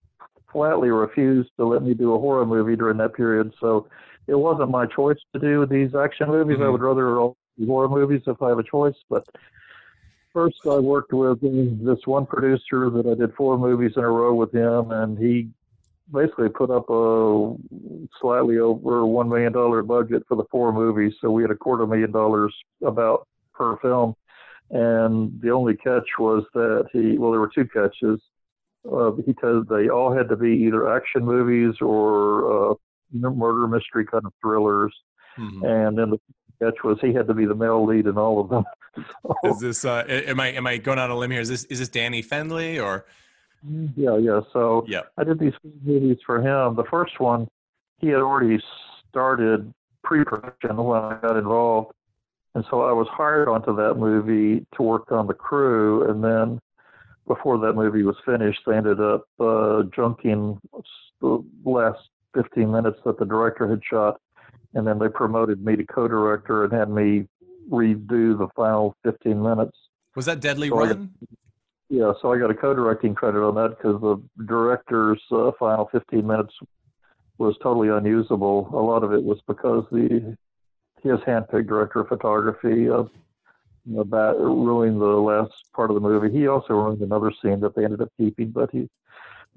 [0.52, 3.88] flatly refused to let me do a horror movie during that period so
[4.28, 6.66] it wasn't my choice to do these action movies mm-hmm.
[6.66, 9.26] i would rather do horror movies if i have a choice but
[10.38, 14.36] first I worked with this one producer that I did four movies in a row
[14.36, 15.50] with him, and he
[16.14, 17.56] basically put up a
[18.22, 21.14] slightly over one million dollar budget for the four movies.
[21.22, 24.16] So we had a quarter million dollars about per film,
[24.70, 28.22] and the only catch was that he well there were two catches.
[28.92, 32.76] Uh, said they all had to be either action movies or uh,
[33.12, 34.94] murder mystery kind of thrillers,
[35.38, 35.66] mm-hmm.
[35.66, 36.20] and then the
[36.62, 38.64] catch was he had to be the male lead in all of them.
[39.24, 41.42] so, is this uh, am I am I going on a limb here?
[41.42, 43.06] Is this is this Danny Fendley or?
[43.96, 44.42] Yeah, yeah.
[44.54, 45.02] So yeah.
[45.18, 46.76] I did these movies for him.
[46.76, 47.48] The first one,
[47.98, 48.62] he had already
[49.10, 49.74] started
[50.04, 51.94] pre-production when I got involved,
[52.56, 56.10] and so I was hired onto that movie to work on the crew.
[56.10, 56.60] And then
[57.28, 60.58] before that movie was finished, they ended up uh, junking
[61.22, 62.00] the last
[62.34, 64.20] 15 minutes that the director had shot
[64.74, 67.28] and then they promoted me to co-director and had me
[67.70, 69.78] redo the final 15 minutes.
[70.16, 70.88] Was that Deadly so Run?
[70.90, 71.28] Got,
[71.90, 76.26] yeah, so I got a co-directing credit on that because the director's uh, final 15
[76.26, 76.54] minutes
[77.38, 78.70] was totally unusable.
[78.74, 80.36] A lot of it was because the
[81.04, 83.04] his handpicked director of photography uh,
[83.98, 86.36] about ruined the last part of the movie.
[86.36, 88.90] He also ruined another scene that they ended up keeping, but he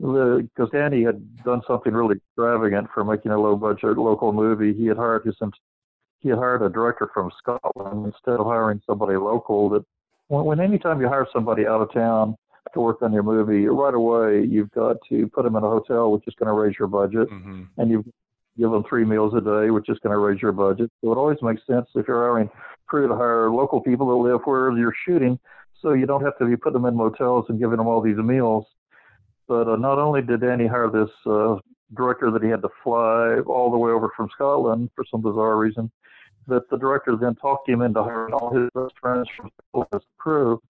[0.01, 4.73] because Danny had done something really extravagant for making a low budget local movie.
[4.73, 5.37] He had hired his
[6.21, 9.69] he had hired a director from Scotland instead of hiring somebody local.
[9.71, 9.85] That
[10.29, 12.37] when, when anytime you hire somebody out of town
[12.73, 16.13] to work on your movie, right away you've got to put them in a hotel,
[16.13, 17.65] which is going to raise your budget, mm-hmm.
[17.77, 18.05] and you
[18.59, 20.91] give them three meals a day, which is going to raise your budget.
[21.03, 22.51] So it always makes sense if you're hiring
[22.91, 25.39] crew to hire local people that live where you're shooting,
[25.81, 28.17] so you don't have to be putting them in motels and giving them all these
[28.17, 28.67] meals
[29.51, 31.57] but uh, not only did Danny hire this uh,
[31.97, 35.57] director that he had to fly all the way over from Scotland for some bizarre
[35.57, 35.91] reason,
[36.47, 39.51] that the director then talked him into hiring all his best friends from
[39.93, 40.63] his crew,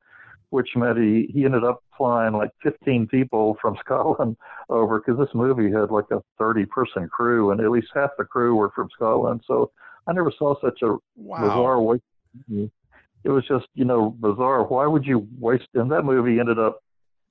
[0.48, 4.34] which meant he, he ended up flying like 15 people from Scotland
[4.70, 8.24] over because this movie had like a 30 person crew and at least half the
[8.24, 9.42] crew were from Scotland.
[9.46, 9.70] So
[10.06, 11.38] I never saw such a wow.
[11.42, 12.02] bizarre waste.
[12.36, 12.66] Mm-hmm.
[13.22, 14.64] It was just, you know, bizarre.
[14.64, 15.68] Why would you waste?
[15.74, 16.80] And that movie ended up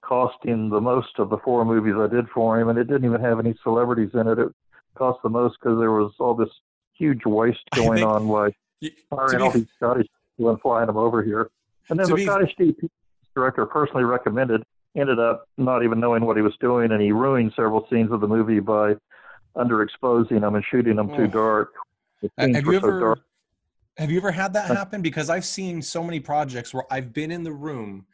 [0.01, 3.21] costing the most of the four movies I did for him, and it didn't even
[3.21, 4.39] have any celebrities in it.
[4.39, 4.49] It
[4.95, 6.49] cost the most because there was all this
[6.93, 8.55] huge waste going think, on, like
[9.11, 10.07] hiring all these Scottish
[10.37, 11.49] people and flying them over here.
[11.89, 12.89] And then the be, Scottish DP
[13.35, 14.63] director personally recommended
[14.95, 18.21] ended up not even knowing what he was doing, and he ruined several scenes of
[18.21, 18.95] the movie by
[19.55, 21.17] underexposing them and shooting them oh.
[21.17, 21.31] too mm.
[21.31, 21.73] dark.
[22.21, 22.91] The have you ever?
[22.91, 23.19] So dark.
[23.97, 25.01] Have you ever had that happen?
[25.01, 28.05] Because I've seen so many projects where I've been in the room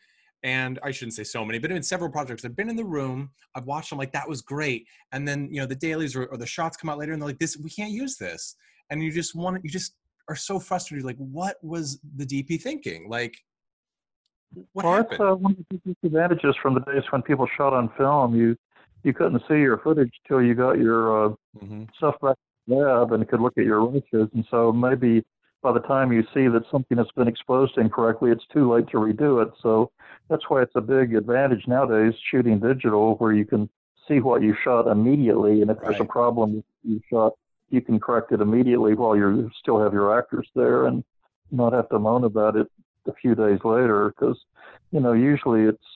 [0.43, 3.31] and I shouldn't say so many, but in several projects, I've been in the room,
[3.55, 6.37] I've watched them like that was great, and then you know the dailies or, or
[6.37, 8.55] the shots come out later, and they're like, "This we can't use this,"
[8.91, 9.95] and you just want you just
[10.29, 13.09] are so frustrated, like, what was the DP thinking?
[13.09, 13.35] Like,
[14.73, 15.19] What well, happened?
[15.19, 18.35] that's uh, one of the disadvantages from the days when people shot on film.
[18.35, 18.55] You
[19.03, 22.35] you couldn't see your footage till you got your uh, hmm stuff back
[22.67, 24.29] lab and could look at your images.
[24.33, 25.23] And so maybe
[25.65, 28.97] by the time you see that something has been exposed incorrectly, it's too late to
[28.97, 29.51] redo it.
[29.63, 29.91] So
[30.29, 33.67] that's why it's a big advantage nowadays shooting digital, where you can
[34.07, 37.33] see what you shot immediately, and if there's a problem you shot,
[37.71, 41.03] you can correct it immediately while you still have your actors there, and
[41.49, 42.67] not have to moan about it
[43.07, 44.09] a few days later.
[44.09, 44.37] Because
[44.91, 45.89] you know usually it's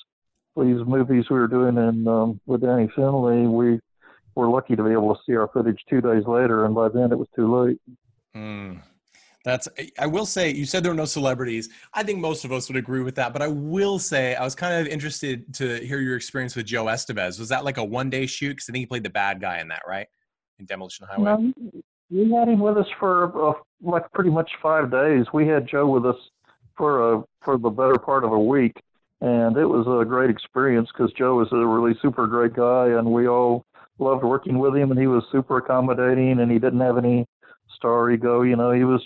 [0.58, 3.80] these movies we were doing in um, with Danny Finley, we
[4.34, 7.12] were lucky to be able to see our footage two days later, and by then
[7.12, 7.80] it was too late.
[8.36, 8.82] Mm.
[9.46, 9.68] That's.
[9.98, 11.70] I will say you said there were no celebrities.
[11.94, 13.32] I think most of us would agree with that.
[13.32, 16.86] But I will say I was kind of interested to hear your experience with Joe
[16.86, 17.40] Estevez.
[17.40, 18.50] Was that like a one day shoot?
[18.50, 20.08] Because I think he played the bad guy in that, right?
[20.60, 21.54] In Demolition Highway.
[22.12, 25.26] We had him with us for uh, like pretty much five days.
[25.34, 26.18] We had Joe with us
[26.76, 28.74] for a for the better part of a week,
[29.22, 33.12] and it was a great experience because Joe is a really super great guy, and
[33.12, 33.64] we all
[34.00, 34.92] loved working with him.
[34.92, 37.26] And he was super accommodating, and he didn't have any
[37.76, 38.42] star ego.
[38.42, 39.06] You know, he was,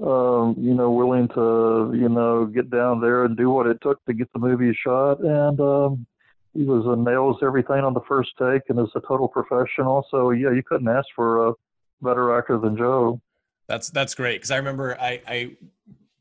[0.00, 4.04] um, you know, willing to you know get down there and do what it took
[4.04, 6.06] to get the movie shot, and um,
[6.54, 10.06] he was uh, nails everything on the first take, and is a total professional.
[10.10, 11.52] So yeah, you couldn't ask for a
[12.00, 13.20] better actor than Joe.
[13.66, 15.56] That's that's great because I remember I, I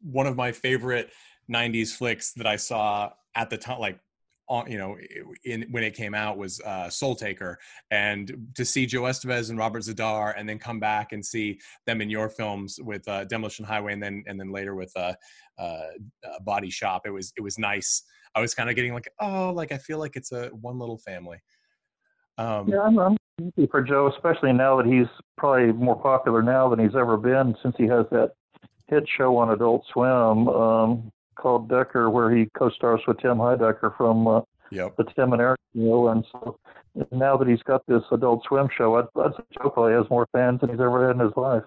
[0.01, 1.11] one of my favorite
[1.49, 3.99] '90s flicks that I saw at the time, like
[4.49, 4.97] on you know
[5.45, 7.57] in when it came out was uh, Soul Taker,
[7.91, 12.01] and to see Joe Estevez and Robert Z'Dar, and then come back and see them
[12.01, 15.13] in your films with uh, Demolition Highway, and then and then later with uh,
[15.57, 18.03] uh, uh, Body Shop, it was it was nice.
[18.35, 20.97] I was kind of getting like oh like I feel like it's a one little
[20.97, 21.37] family.
[22.37, 25.07] Um, Yeah, I'm, I'm happy for Joe, especially now that he's
[25.37, 28.33] probably more popular now than he's ever been since he has that
[28.87, 34.27] hit show on Adult Swim um, called Decker, where he co-stars with Tim Heidecker from
[34.27, 34.97] uh, Yep.
[34.97, 36.09] the Tim and Eric show.
[36.09, 36.59] And so
[37.11, 40.27] now that he's got this Adult Swim show, I'd, I'd say Joe probably has more
[40.33, 41.63] fans than he's ever had in his life.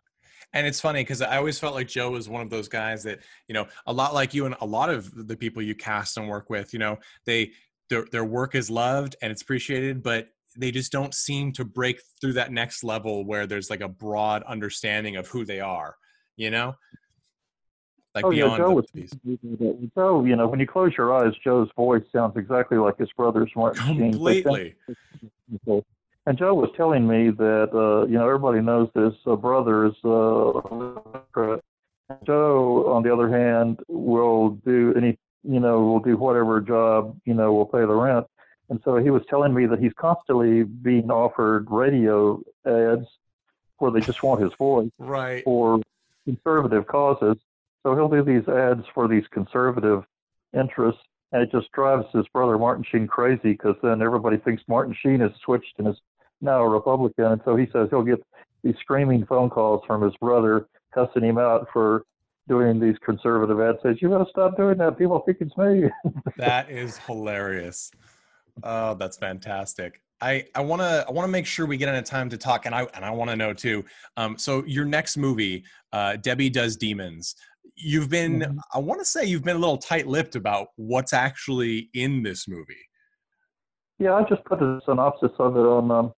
[0.53, 3.21] And it's funny because I always felt like Joe was one of those guys that,
[3.47, 6.29] you know, a lot like you and a lot of the people you cast and
[6.29, 7.53] work with, you know, they
[7.89, 10.29] their their work is loved and it's appreciated, but
[10.59, 14.43] they just don't seem to break through that next level where there's like a broad
[14.43, 15.97] understanding of who they are,
[16.37, 16.75] you know?
[18.15, 20.25] Like oh yeah, beyond Joe the- was Joe.
[20.25, 23.87] You know, when you close your eyes, Joe's voice sounds exactly like his brother's Martin
[23.87, 24.13] Sheen.
[24.13, 24.75] Completely.
[25.51, 25.85] people.
[26.27, 29.95] And Joe was telling me that uh, you know everybody knows this uh, brother is
[30.05, 31.57] uh,
[32.27, 37.35] Joe, on the other hand, will do any you know will do whatever job you
[37.35, 38.27] know will pay the rent.
[38.69, 43.07] And so he was telling me that he's constantly being offered radio ads
[43.79, 45.43] where they just want his voice Right.
[45.43, 45.81] for
[46.27, 47.37] conservative causes.
[47.83, 50.05] So he'll do these ads for these conservative
[50.53, 51.01] interests,
[51.33, 55.21] and it just drives his brother Martin Sheen crazy because then everybody thinks Martin Sheen
[55.21, 55.97] has switched and is
[56.41, 57.27] now a Republican.
[57.27, 58.23] And so he says he'll get
[58.63, 62.05] these screaming phone calls from his brother cussing him out for
[62.49, 63.79] doing these conservative ads.
[63.83, 64.99] Says you got to stop doing that.
[64.99, 65.89] People think it's me.
[66.37, 67.91] That is hilarious.
[68.63, 70.01] Oh, that's fantastic.
[70.21, 72.67] I, I want to I want to make sure we get into time to talk,
[72.67, 73.85] and I and I want to know too.
[74.17, 77.37] Um, so your next movie, uh, Debbie Does Demons.
[77.83, 78.59] You've been Mhm.
[78.75, 82.89] I want to say you've been a little tight-lipped about what's actually in this movie.
[83.99, 86.13] Yeah, I just put a synopsis of it on um,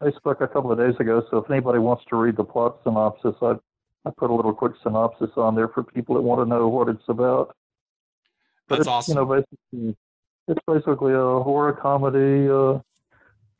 [0.00, 1.22] Facebook a couple of days ago.
[1.30, 3.56] So if anybody wants to read the plot synopsis, I
[4.06, 6.88] I put a little quick synopsis on there for people that want to know what
[6.88, 7.56] it's about.
[8.68, 9.16] That's it's, awesome.
[9.16, 9.96] You know, basically,
[10.46, 12.78] it's basically a horror comedy uh,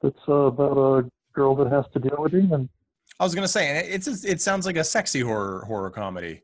[0.02, 2.68] that's uh, about a girl that has to deal with demons.
[3.18, 6.42] I was gonna say, it's it sounds like a sexy horror horror comedy.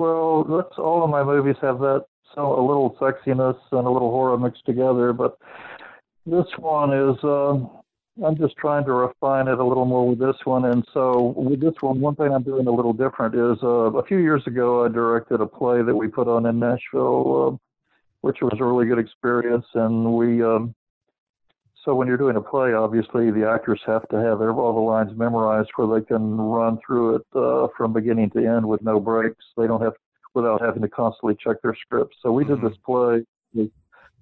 [0.00, 4.10] Well, that's all of my movies have that so a little sexiness and a little
[4.10, 5.12] horror mixed together.
[5.12, 5.36] But
[6.24, 7.68] this one is um,
[8.24, 10.64] I'm just trying to refine it a little more with this one.
[10.64, 14.02] And so with this one, one thing I'm doing a little different is uh, a
[14.06, 17.56] few years ago I directed a play that we put on in Nashville, uh,
[18.22, 19.66] which was a really good experience.
[19.74, 20.74] And we um,
[21.84, 24.80] so when you're doing a play, obviously the actors have to have their, all the
[24.80, 29.00] lines memorized where they can run through it uh, from beginning to end with no
[29.00, 29.44] breaks.
[29.56, 29.94] They don't have
[30.34, 32.16] without having to constantly check their scripts.
[32.22, 33.24] So we did this play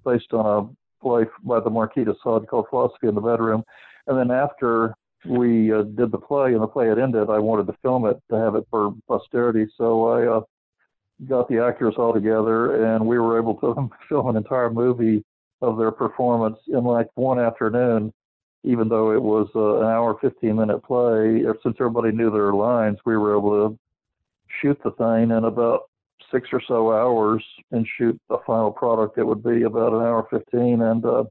[0.05, 3.63] based on a play by the Marquis de Sade called Philosophy in the Bedroom.
[4.07, 4.95] And then after
[5.25, 8.17] we uh, did the play and the play had ended, I wanted to film it
[8.31, 9.67] to have it for posterity.
[9.77, 10.41] So I uh,
[11.27, 15.23] got the actors all together and we were able to film an entire movie
[15.61, 18.13] of their performance in like one afternoon,
[18.63, 21.43] even though it was uh, an hour, 15 minute play.
[21.63, 23.79] Since everybody knew their lines, we were able to
[24.61, 25.89] shoot the thing in about
[26.31, 29.17] six or so hours and shoot the final product.
[29.17, 30.81] It would be about an hour 15.
[30.81, 31.23] And uh,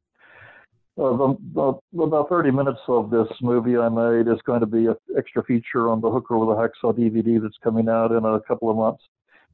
[0.99, 4.87] uh, the, the, about 30 minutes of this movie I made is going to be
[4.87, 8.41] an extra feature on the Hooker with a Hacksaw DVD that's coming out in a
[8.41, 9.05] couple of months.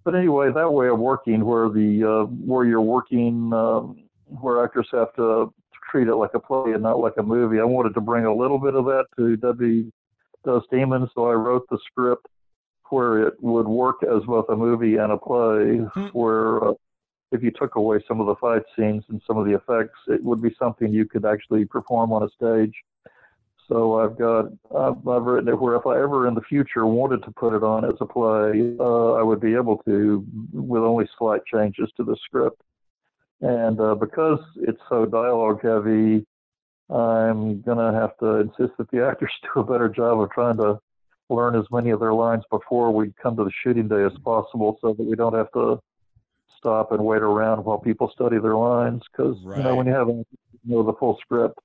[0.04, 4.04] But anyway, that way of working, where the uh, where you're working, um,
[4.41, 5.53] where actors have to
[5.91, 8.35] treat it like a play and not like a movie, I wanted to bring a
[8.35, 9.93] little bit of that to Debbie
[10.45, 12.26] Does Demons, so I wrote the script
[12.91, 16.07] where it would work as both a movie and a play, mm-hmm.
[16.09, 16.72] where uh,
[17.32, 20.22] if you took away some of the fight scenes and some of the effects, it
[20.22, 22.74] would be something you could actually perform on a stage.
[23.68, 27.22] So I've got I've, I've written it where if I ever in the future wanted
[27.24, 31.09] to put it on as a play, uh, I would be able to with only
[31.18, 32.61] slight changes to the script.
[33.41, 36.24] And uh, because it's so dialogue heavy,
[36.91, 40.78] I'm gonna have to insist that the actors do a better job of trying to
[41.30, 44.78] learn as many of their lines before we come to the shooting day as possible,
[44.80, 45.80] so that we don't have to
[46.57, 49.03] stop and wait around while people study their lines.
[49.11, 49.59] Because right.
[49.59, 50.24] you know when you have you
[50.64, 51.59] know the full script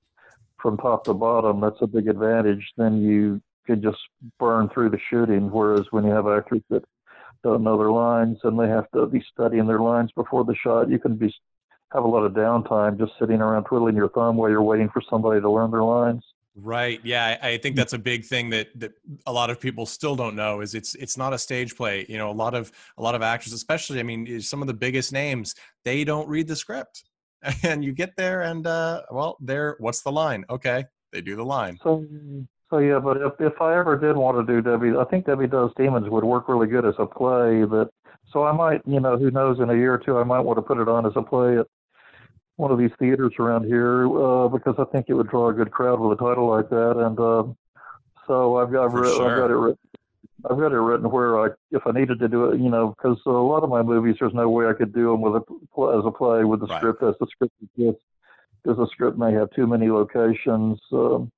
[0.60, 2.72] from top to bottom, that's a big advantage.
[2.76, 3.98] Then you can just
[4.38, 5.50] burn through the shooting.
[5.50, 6.84] Whereas when you have actors that
[7.42, 10.90] don't know their lines and they have to be studying their lines before the shot,
[10.90, 11.34] you can be
[11.92, 15.02] have a lot of downtime just sitting around twiddling your thumb while you're waiting for
[15.08, 16.22] somebody to learn their lines.
[16.56, 17.00] Right.
[17.04, 18.92] Yeah, I think that's a big thing that that
[19.26, 22.04] a lot of people still don't know is it's it's not a stage play.
[22.08, 24.74] You know, a lot of a lot of actors, especially, I mean, some of the
[24.74, 27.04] biggest names, they don't read the script,
[27.62, 29.76] and you get there and uh, well, there.
[29.78, 30.44] What's the line?
[30.50, 31.78] Okay, they do the line.
[31.84, 32.04] So,
[32.68, 35.46] so yeah, but if if I ever did want to do Debbie, I think Debbie
[35.46, 37.60] Does Demons would work really good as a play.
[37.60, 37.90] That
[38.32, 40.58] so I might, you know, who knows, in a year or two, I might want
[40.58, 41.66] to put it on as a play at
[42.60, 45.70] one of these theaters around here uh, because I think it would draw a good
[45.70, 46.94] crowd with a title like that.
[46.98, 47.44] And uh,
[48.26, 49.30] so I've got, re- sure.
[49.30, 49.78] I've got it written.
[50.48, 53.18] I've got it written where I, if I needed to do it, you know, because
[53.26, 56.04] a lot of my movies, there's no way I could do them with a as
[56.06, 56.78] a play with the right.
[56.78, 58.02] script as the script exists,
[58.62, 60.80] because the script may have too many locations.
[60.92, 61.30] Um,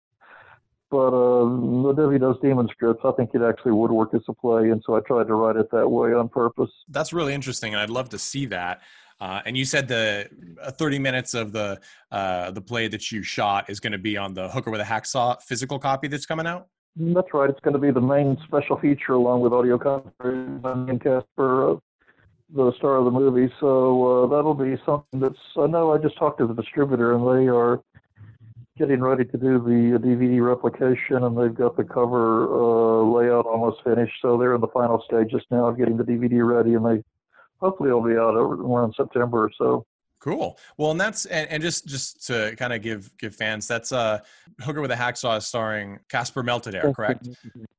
[0.88, 1.44] but uh,
[1.82, 4.80] the Debbie Does Demon scripts, I think it actually would work as a play, and
[4.86, 6.70] so I tried to write it that way on purpose.
[6.88, 8.82] That's really interesting, and I'd love to see that.
[9.22, 10.28] Uh, and you said the
[10.60, 14.16] uh, 30 minutes of the uh, the play that you shot is going to be
[14.16, 16.66] on the Hooker with a Hacksaw physical copy that's coming out.
[16.96, 17.48] That's right.
[17.48, 21.76] It's going to be the main special feature along with audio commentary and Casper, uh,
[22.52, 23.48] the star of the movie.
[23.60, 25.38] So uh, that'll be something that's.
[25.56, 25.92] I know.
[25.92, 27.80] I just talked to the distributor, and they are
[28.76, 33.84] getting ready to do the DVD replication, and they've got the cover uh, layout almost
[33.84, 34.14] finished.
[34.20, 37.04] So they're in the final stages now of getting the DVD ready, and they
[37.62, 39.86] hopefully it'll be out around September or so.
[40.20, 40.58] Cool.
[40.76, 44.20] Well, and that's and, and just just to kind of give give fans that's uh
[44.60, 47.28] Hooker with a Hacksaw starring Casper Meltader, correct?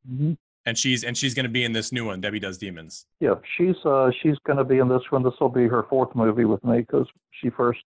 [0.10, 0.34] Mm-hmm.
[0.66, 3.06] And she's and she's going to be in this new one, Debbie Does Demons.
[3.20, 5.24] Yeah, she's uh she's going to be in this one.
[5.24, 7.80] This will be her fourth movie with me because she first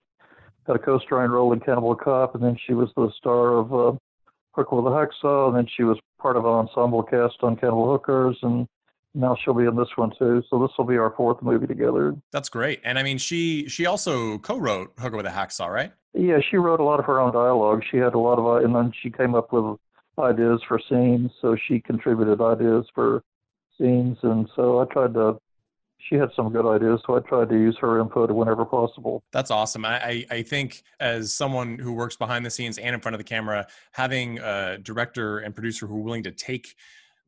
[0.65, 3.97] had a co-starring role in Cannibal Cop, and then she was the star of uh,
[4.53, 7.91] Hooker with a Hacksaw, and then she was part of an ensemble cast on Cannibal
[7.91, 8.67] Hookers, and
[9.17, 10.43] now she'll be in this one too.
[10.49, 12.15] So this will be our fourth movie together.
[12.31, 12.79] That's great.
[12.83, 15.91] And I mean, she she also co-wrote Hooker with a Hacksaw, right?
[16.13, 17.83] Yeah, she wrote a lot of her own dialogue.
[17.89, 19.77] She had a lot of, uh, and then she came up with
[20.19, 21.31] ideas for scenes.
[21.41, 23.23] So she contributed ideas for
[23.77, 25.39] scenes, and so I tried to.
[26.09, 29.23] She had some good ideas, so I tried to use her input whenever possible.
[29.33, 29.83] That's awesome.
[29.83, 33.25] I, I think as someone who works behind the scenes and in front of the
[33.25, 36.75] camera, having a director and producer who are willing to take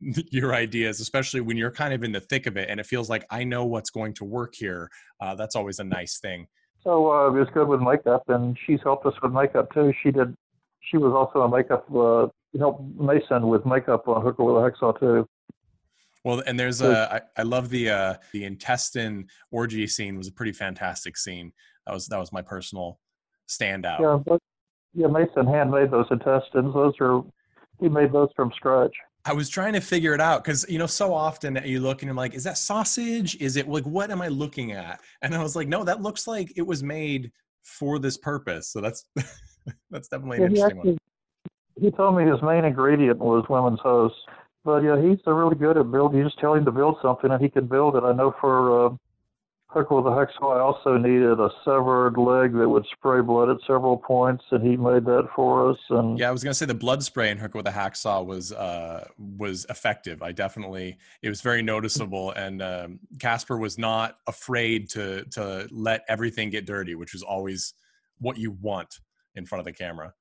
[0.32, 3.10] your ideas, especially when you're kind of in the thick of it and it feels
[3.10, 4.90] like I know what's going to work here.
[5.20, 6.48] Uh, that's always a nice thing.
[6.84, 9.92] So uh, it was good with makeup, and she's helped us with makeup too.
[10.02, 10.34] She did.
[10.90, 12.28] She was also a makeup uh,
[12.58, 15.28] help Mason with makeup on Hooker with a Hacksaw too.
[16.24, 20.32] Well, and there's a I, I love the uh, the intestine orgy scene was a
[20.32, 21.52] pretty fantastic scene.
[21.86, 23.00] That was that was my personal
[23.50, 24.00] standout.
[24.00, 24.40] Yeah, but
[24.94, 26.74] yeah, Mason handmade those intestines.
[26.74, 27.22] Those are
[27.80, 28.94] he made those from scratch.
[29.26, 32.08] I was trying to figure it out because you know so often you look and
[32.08, 33.36] you're like, is that sausage?
[33.42, 35.02] Is it like what am I looking at?
[35.22, 37.32] And I was like, no, that looks like it was made
[37.64, 38.70] for this purpose.
[38.70, 39.06] So that's
[39.90, 40.98] that's definitely an yeah, interesting actually, one.
[41.82, 44.20] He told me his main ingredient was women's hosts,
[44.64, 46.20] but yeah, he's really good at building.
[46.20, 48.04] You just tell him to build something and he can build it.
[48.04, 48.90] I know for uh,
[49.70, 53.58] Hooker with a hacksaw, I also needed a severed leg that would spray blood at
[53.68, 55.78] several points, and he made that for us.
[55.92, 58.52] And yeah, I was gonna say the blood spray in Hooker with a hacksaw was
[58.52, 59.08] uh,
[59.38, 60.24] was effective.
[60.24, 66.04] I definitely it was very noticeable, and um, Casper was not afraid to to let
[66.10, 67.76] everything get dirty, which is always
[68.20, 69.00] what you want
[69.36, 70.16] in front of the camera.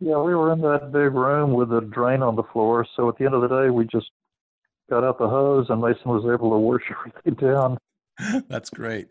[0.00, 3.18] Yeah, we were in that big room with a drain on the floor, so at
[3.18, 4.10] the end of the day, we just
[4.88, 7.76] got out the hose, and Mason was able to wash everything down
[8.48, 9.08] That's great.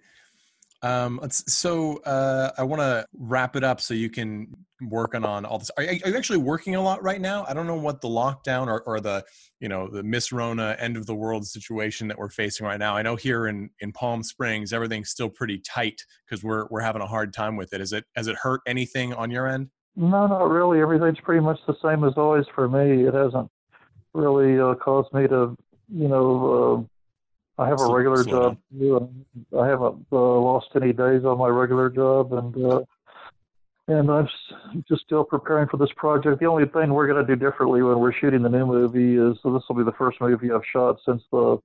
[0.84, 5.58] Um, so uh, I want to wrap it up so you can work on, all
[5.58, 5.72] this.
[5.78, 7.46] Are, are, you actually working a lot right now?
[7.48, 9.24] I don't know what the lockdown or, or the
[9.62, 12.98] you know the Miss Rona end of the world situation that we're facing right now.
[12.98, 17.02] I know here in in Palm Springs everything's still pretty tight because we're we're having
[17.02, 17.80] a hard time with it.
[17.80, 19.70] Is it has it hurt anything on your end?
[19.96, 20.82] No, not really.
[20.82, 23.08] Everything's pretty much the same as always for me.
[23.08, 23.50] It hasn't
[24.14, 25.56] really uh, caused me to
[25.88, 26.84] you know.
[26.84, 26.93] Uh,
[27.58, 28.58] I have a regular job.
[28.74, 32.82] I haven't uh, lost any days on my regular job, and uh,
[33.88, 34.28] and I'm
[34.88, 36.40] just still preparing for this project.
[36.40, 39.38] The only thing we're going to do differently when we're shooting the new movie is
[39.44, 41.60] so this will be the first movie I've shot since the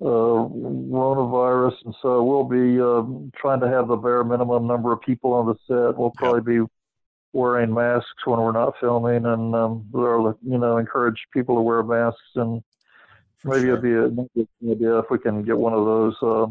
[0.00, 3.02] uh, coronavirus, and so we'll be uh,
[3.40, 5.98] trying to have the bare minimum number of people on the set.
[5.98, 6.66] We'll probably be
[7.32, 12.20] wearing masks when we're not filming, and um, you know encourage people to wear masks
[12.36, 12.62] and
[13.44, 13.78] Maybe sure.
[13.78, 13.82] it'd
[14.34, 16.46] be a idea if we can get one of those uh,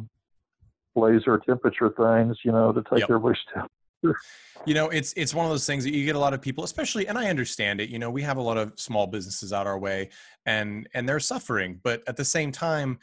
[0.96, 3.10] laser temperature things, you know, to take yep.
[3.10, 4.20] everybody's temperature.
[4.66, 6.64] You know, it's it's one of those things that you get a lot of people,
[6.64, 7.90] especially, and I understand it.
[7.90, 10.10] You know, we have a lot of small businesses out our way,
[10.46, 13.00] and and they're suffering, but at the same time,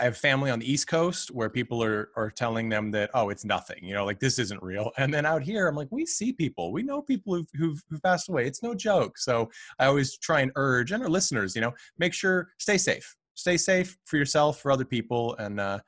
[0.00, 3.28] I have family on the East Coast where people are are telling them that oh
[3.28, 4.90] it's nothing you know like this isn't real.
[4.96, 6.72] And then out here I'm like we see people.
[6.72, 8.46] We know people who've, who've, who've passed away.
[8.46, 9.18] It's no joke.
[9.18, 13.14] So I always try and urge and our listeners you know make sure stay safe.
[13.34, 15.80] Stay safe for yourself for other people and uh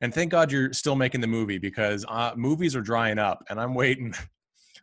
[0.00, 3.60] and thank God you're still making the movie because uh, movies are drying up and
[3.60, 4.14] I'm waiting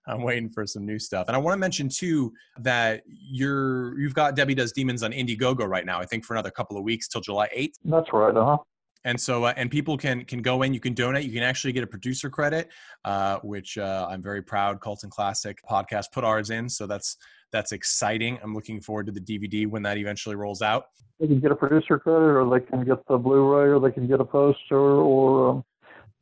[0.07, 1.27] I'm waiting for some new stuff.
[1.27, 5.67] And I want to mention too that you're you've got Debbie Does Demons on Indiegogo
[5.67, 5.99] right now.
[5.99, 7.73] I think for another couple of weeks till July 8th.
[7.85, 8.35] That's right.
[8.35, 8.57] Uh huh.
[9.05, 10.73] And so, uh, and people can can go in.
[10.73, 11.25] You can donate.
[11.25, 12.69] You can actually get a producer credit,
[13.05, 14.81] uh, which uh, I'm very proud.
[14.81, 17.15] Cult Classic podcast put ours in, so that's
[17.51, 18.37] that's exciting.
[18.43, 20.85] I'm looking forward to the DVD when that eventually rolls out.
[21.19, 24.07] They can get a producer credit, or they can get the Blu-ray, or they can
[24.07, 25.63] get a poster, or um,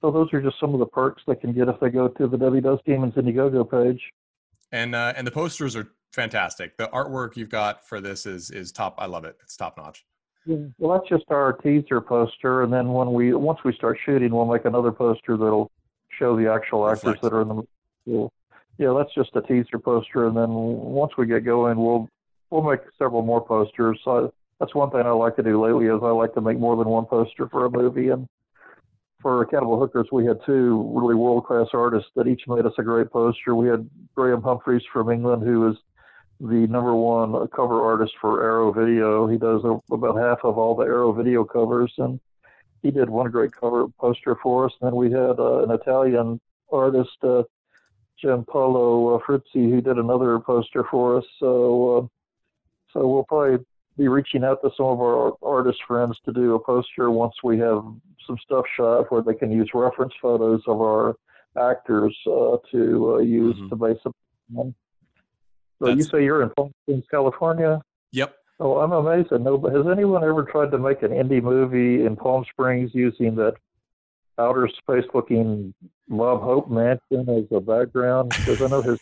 [0.06, 2.28] so those are just some of the perks they can get if they go to
[2.28, 4.00] the Does Demons Indiegogo page.
[4.72, 6.78] And uh, and the posters are fantastic.
[6.78, 8.96] The artwork you've got for this is is top.
[9.00, 9.36] I love it.
[9.42, 10.06] It's top notch.
[10.46, 14.32] Yeah, well, that's just our teaser poster, and then when we once we start shooting,
[14.32, 15.72] we'll make another poster that'll
[16.20, 17.22] show the actual actors Reflect.
[17.24, 17.64] that are in the.
[18.06, 18.32] We'll,
[18.78, 22.08] yeah, that's just a teaser poster, and then once we get going, we'll
[22.52, 24.00] we'll make several more posters.
[24.04, 26.76] So that's one thing I like to do lately is I like to make more
[26.76, 28.28] than one poster for a movie, and
[29.26, 32.84] for Cannibal Hookers, we had two really world class artists that each made us a
[32.84, 33.56] great poster.
[33.56, 35.78] We had Graham Humphreys from England, who is
[36.40, 39.26] the number one cover artist for Arrow Video.
[39.26, 42.20] He does about half of all the Arrow Video covers, and
[42.84, 44.74] he did one great cover poster for us.
[44.80, 46.40] And then we had uh, an Italian
[46.72, 47.42] artist, uh,
[48.24, 51.26] Giampaolo uh, Frizzi, who did another poster for us.
[51.40, 52.08] So, uh,
[52.94, 53.66] so we'll probably
[53.98, 57.58] be reaching out to some of our artist friends to do a poster once we
[57.60, 57.84] have
[58.28, 61.16] some stuff shot where they can use reference photos of our
[61.58, 63.70] actors uh, to uh, use mm-hmm.
[63.70, 63.98] to base
[64.58, 64.76] on.
[65.80, 65.98] So That's...
[65.98, 67.82] you say you're in Palm Springs, California?
[68.12, 68.36] Yep.
[68.60, 69.32] Oh, I'm amazed.
[69.32, 73.56] No, has anyone ever tried to make an indie movie in Palm Springs using that
[74.38, 75.74] outer space looking
[76.08, 78.30] Bob Hope mansion as a background?
[78.30, 79.00] Because I know his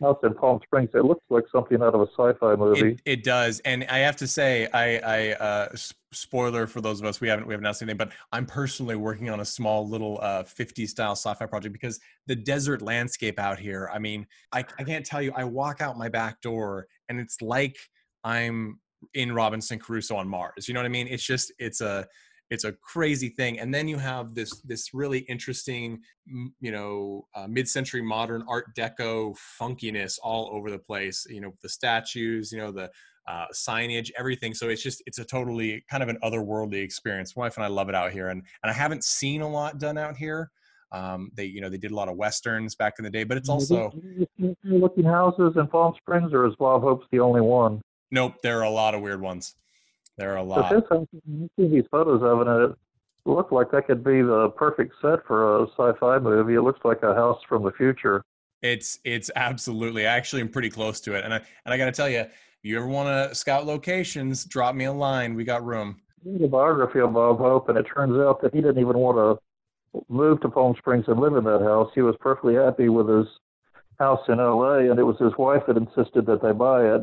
[0.00, 0.90] house in Palm Springs.
[0.94, 2.92] It looks like something out of a sci-fi movie.
[2.92, 5.68] It, it does, and I have to say, I, I uh,
[6.12, 9.30] spoiler for those of us we haven't we haven't announced anything, but I'm personally working
[9.30, 13.90] on a small little uh, 50s style sci-fi project because the desert landscape out here.
[13.92, 15.32] I mean, I, I can't tell you.
[15.36, 17.76] I walk out my back door, and it's like
[18.24, 18.78] I'm
[19.14, 20.68] in Robinson Crusoe on Mars.
[20.68, 21.08] You know what I mean?
[21.08, 22.06] It's just it's a
[22.50, 23.60] it's a crazy thing.
[23.60, 26.00] And then you have this this really interesting
[26.60, 31.68] you know uh, mid-century modern art deco funkiness all over the place you know the
[31.68, 32.90] statues you know the
[33.26, 34.54] uh, signage everything.
[34.54, 37.36] So it's just it's a totally kind of an otherworldly experience.
[37.36, 38.28] My wife and i love it out here.
[38.28, 40.50] And and i haven't seen a lot done out here.
[40.90, 43.36] Um, they you know they did a lot of westerns back in the day but
[43.36, 43.92] it's also
[44.64, 47.82] looking houses in palm springs or is bob hope's the only one?
[48.10, 49.54] Nope there are a lot of weird ones
[50.18, 50.70] there are a lot.
[50.70, 52.76] But this, you see these photos of it, and it
[53.24, 56.54] looks like that could be the perfect set for a sci-fi movie.
[56.54, 58.24] It looks like a house from the future.
[58.60, 60.06] It's it's absolutely.
[60.06, 62.20] I actually am pretty close to it, and I and I got to tell you,
[62.20, 62.30] if
[62.62, 65.34] you ever want to scout locations, drop me a line.
[65.34, 66.00] We got room.
[66.24, 70.02] The biography of Bob Hope, and it turns out that he didn't even want to
[70.08, 71.90] move to Palm Springs and live in that house.
[71.94, 73.26] He was perfectly happy with his
[74.00, 77.02] house in L.A., and it was his wife that insisted that they buy it.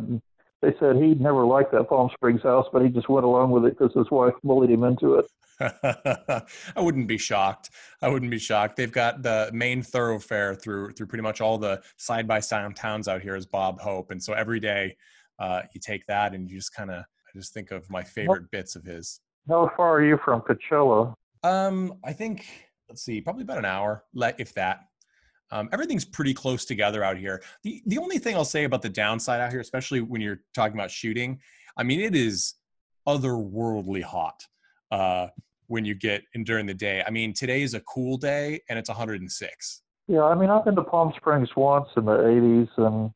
[0.66, 3.66] They said he'd never liked that Palm Springs house, but he just went along with
[3.66, 5.26] it because his wife bullied him into it.
[5.60, 7.70] I wouldn't be shocked.
[8.02, 8.76] I wouldn't be shocked.
[8.76, 13.08] They've got the main thoroughfare through through pretty much all the side by side towns
[13.08, 14.98] out here is Bob Hope, and so every day
[15.38, 18.50] uh, you take that and you just kind of I just think of my favorite
[18.50, 19.22] bits of his.
[19.48, 21.14] How far are you from Coachella?
[21.44, 22.44] Um, I think
[22.90, 24.80] let's see, probably about an hour, let if that.
[25.52, 27.42] Um, everything's pretty close together out here.
[27.64, 30.78] The the only thing I'll say about the downside out here, especially when you're talking
[30.78, 31.40] about shooting,
[31.78, 32.56] I mean, it is
[33.08, 34.44] otherworldly hot
[34.92, 35.28] uh,
[35.68, 37.04] when you get in during the day.
[37.06, 39.82] I mean, today is a cool day and it's 106.
[40.08, 43.12] Yeah, I mean, I've been to Palm Springs once in the 80s, and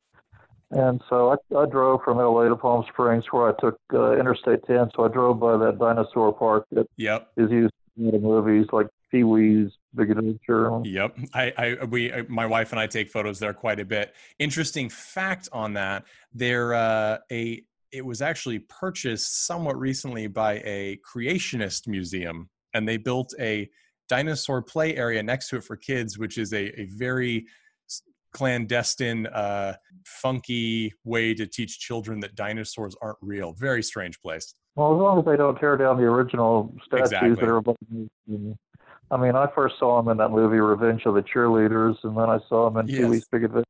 [0.72, 4.64] and so I, I drove from LA to Palm Springs where I took uh, Interstate
[4.68, 4.92] 10.
[4.96, 7.32] So I drove by that dinosaur park that Yep.
[7.38, 10.82] is used in the movies like Pee Wee's Big Adventure.
[10.84, 11.18] Yep.
[11.34, 14.14] I, I, we, I- my wife and I take photos there quite a bit.
[14.38, 21.00] Interesting fact on that: there, uh, a, it was actually purchased somewhat recently by a
[21.12, 23.70] creationist museum, and they built a
[24.08, 27.46] dinosaur play area next to it for kids, which is a, a very
[28.32, 29.74] clandestine, uh,
[30.06, 33.54] funky way to teach children that dinosaurs aren't real.
[33.54, 34.54] Very strange place.
[34.76, 37.34] Well, as long as they don't tear down the original statues Exactly.
[37.36, 37.76] that are above
[38.28, 38.56] the
[39.12, 42.30] I mean, I first saw them in that movie Revenge of the Cheerleaders, and then
[42.30, 43.10] I saw them in Pee Yes.
[43.10, 43.66] Wee's Big Adventure.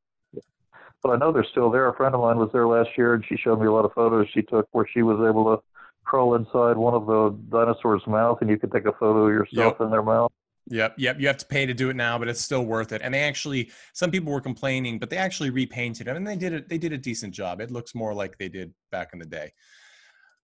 [1.01, 1.87] But I know they're still there.
[1.87, 3.93] A friend of mine was there last year, and she showed me a lot of
[3.93, 5.63] photos she took where she was able to
[6.03, 9.75] crawl inside one of the dinosaurs' mouth, and you could take a photo of yourself
[9.79, 9.81] Yep.
[9.85, 10.31] in their mouth.
[10.67, 11.19] Yep, yep.
[11.19, 13.01] You have to pay to do it now, but it's still worth it.
[13.01, 16.51] And they actually, some people were complaining, but they actually repainted it, and they did
[16.53, 16.67] it.
[16.67, 17.61] They did a decent job.
[17.61, 19.53] It looks more like they did back in the day.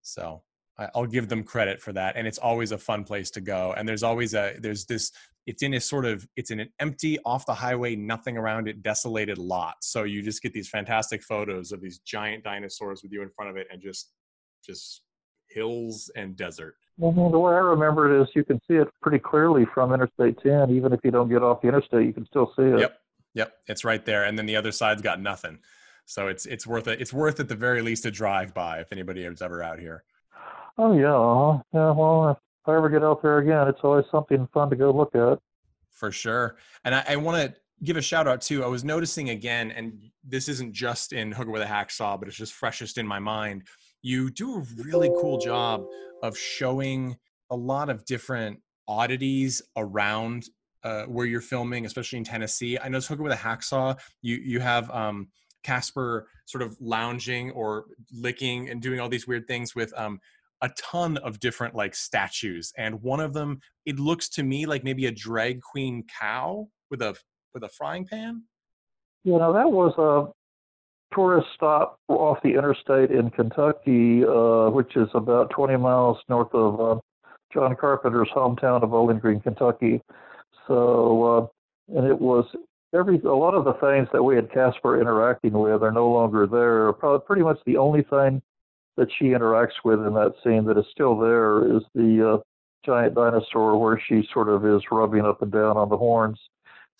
[0.01, 0.41] So
[0.77, 2.15] I'll give them credit for that.
[2.17, 3.73] And it's always a fun place to go.
[3.77, 5.11] And there's always a there's this.
[5.45, 8.81] It's in a sort of it's in an empty, off the highway, nothing around it,
[8.81, 9.75] desolated lot.
[9.81, 13.51] So you just get these fantastic photos of these giant dinosaurs with you in front
[13.51, 14.11] of it, and just
[14.65, 15.01] just
[15.49, 16.75] hills and desert.
[16.97, 20.39] Well, the way I remember it is you can see it pretty clearly from Interstate
[20.41, 20.71] 10.
[20.71, 22.79] Even if you don't get off the interstate, you can still see it.
[22.79, 22.97] Yep.
[23.35, 25.59] Yep, it's right there, and then the other side's got nothing.
[26.05, 27.01] So it's it's worth it.
[27.01, 30.03] It's worth at the very least a drive by if anybody is ever out here.
[30.77, 31.63] Oh yeah, uh-huh.
[31.73, 31.91] yeah.
[31.91, 35.15] Well, if I ever get out there again, it's always something fun to go look
[35.15, 35.39] at.
[35.91, 36.57] For sure.
[36.83, 38.63] And I, I want to give a shout out too.
[38.63, 42.37] I was noticing again, and this isn't just in Hooker with a Hacksaw, but it's
[42.37, 43.63] just freshest in my mind.
[44.01, 45.85] You do a really cool job
[46.21, 47.15] of showing
[47.49, 50.45] a lot of different oddities around
[50.83, 52.77] uh, where you're filming, especially in Tennessee.
[52.77, 53.97] I know Hooker with a Hacksaw.
[54.21, 55.29] You you have um,
[55.63, 60.19] Casper sort of lounging or licking and doing all these weird things with um,
[60.61, 64.83] a ton of different like statues, and one of them it looks to me like
[64.83, 67.15] maybe a drag queen cow with a
[67.53, 68.43] with a frying pan.
[69.23, 75.07] You know, that was a tourist stop off the interstate in Kentucky, uh, which is
[75.13, 76.99] about 20 miles north of uh,
[77.53, 80.01] John Carpenter's hometown of Bowling Green, Kentucky.
[80.67, 81.51] So,
[81.93, 82.45] uh, and it was
[82.93, 86.47] every a lot of the things that we had Casper interacting with are no longer
[86.47, 86.91] there.
[86.93, 88.41] Probably pretty much the only thing
[88.97, 92.37] that she interacts with in that scene that is still there is the uh,
[92.85, 96.39] giant dinosaur where she sort of is rubbing up and down on the horns.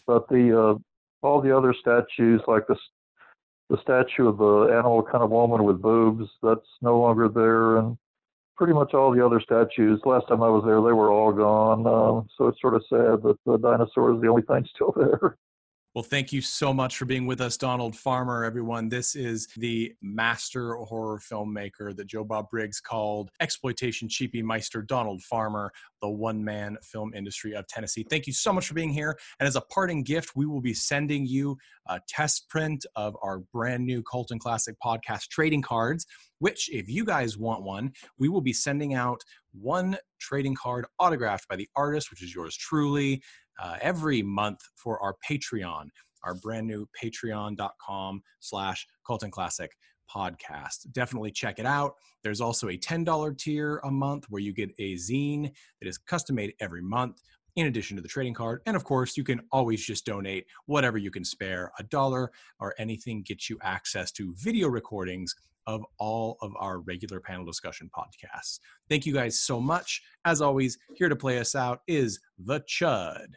[0.08, 2.76] But the uh, all the other statues, like the
[3.70, 7.98] the statue of the animal kind of woman with boobs, that's no longer there, and
[8.58, 10.00] pretty much all the other statues.
[10.06, 11.88] Last time I was there, they were all gone.
[11.88, 15.38] Um, so it's sort of sad that the dinosaur is the only thing still there.
[15.96, 18.90] Well, thank you so much for being with us, Donald Farmer, everyone.
[18.90, 25.22] This is the master horror filmmaker that Joe Bob Briggs called exploitation cheapie meister Donald
[25.24, 25.72] Farmer,
[26.02, 28.06] the one man film industry of Tennessee.
[28.10, 29.18] Thank you so much for being here.
[29.40, 33.40] And as a parting gift, we will be sending you a test print of our
[33.54, 36.06] brand new Colton Classic podcast trading cards,
[36.40, 39.22] which, if you guys want one, we will be sending out
[39.54, 43.22] one trading card autographed by the artist, which is yours truly
[43.62, 45.88] uh, every month for our Patreon,
[46.24, 49.72] our brand new patreon.com slash Colton Classic
[50.14, 50.92] podcast.
[50.92, 51.96] Definitely check it out.
[52.24, 55.52] There's also a $10 tier a month where you get a zine
[55.82, 57.22] that is custom made every month
[57.56, 58.62] in addition to the trading card.
[58.66, 61.72] And of course, you can always just donate whatever you can spare.
[61.80, 65.34] A dollar or anything gets you access to video recordings
[65.68, 68.60] of all of our regular panel discussion podcasts.
[68.90, 70.02] Thank you guys so much.
[70.26, 73.28] As always, here to play us out is The Chud.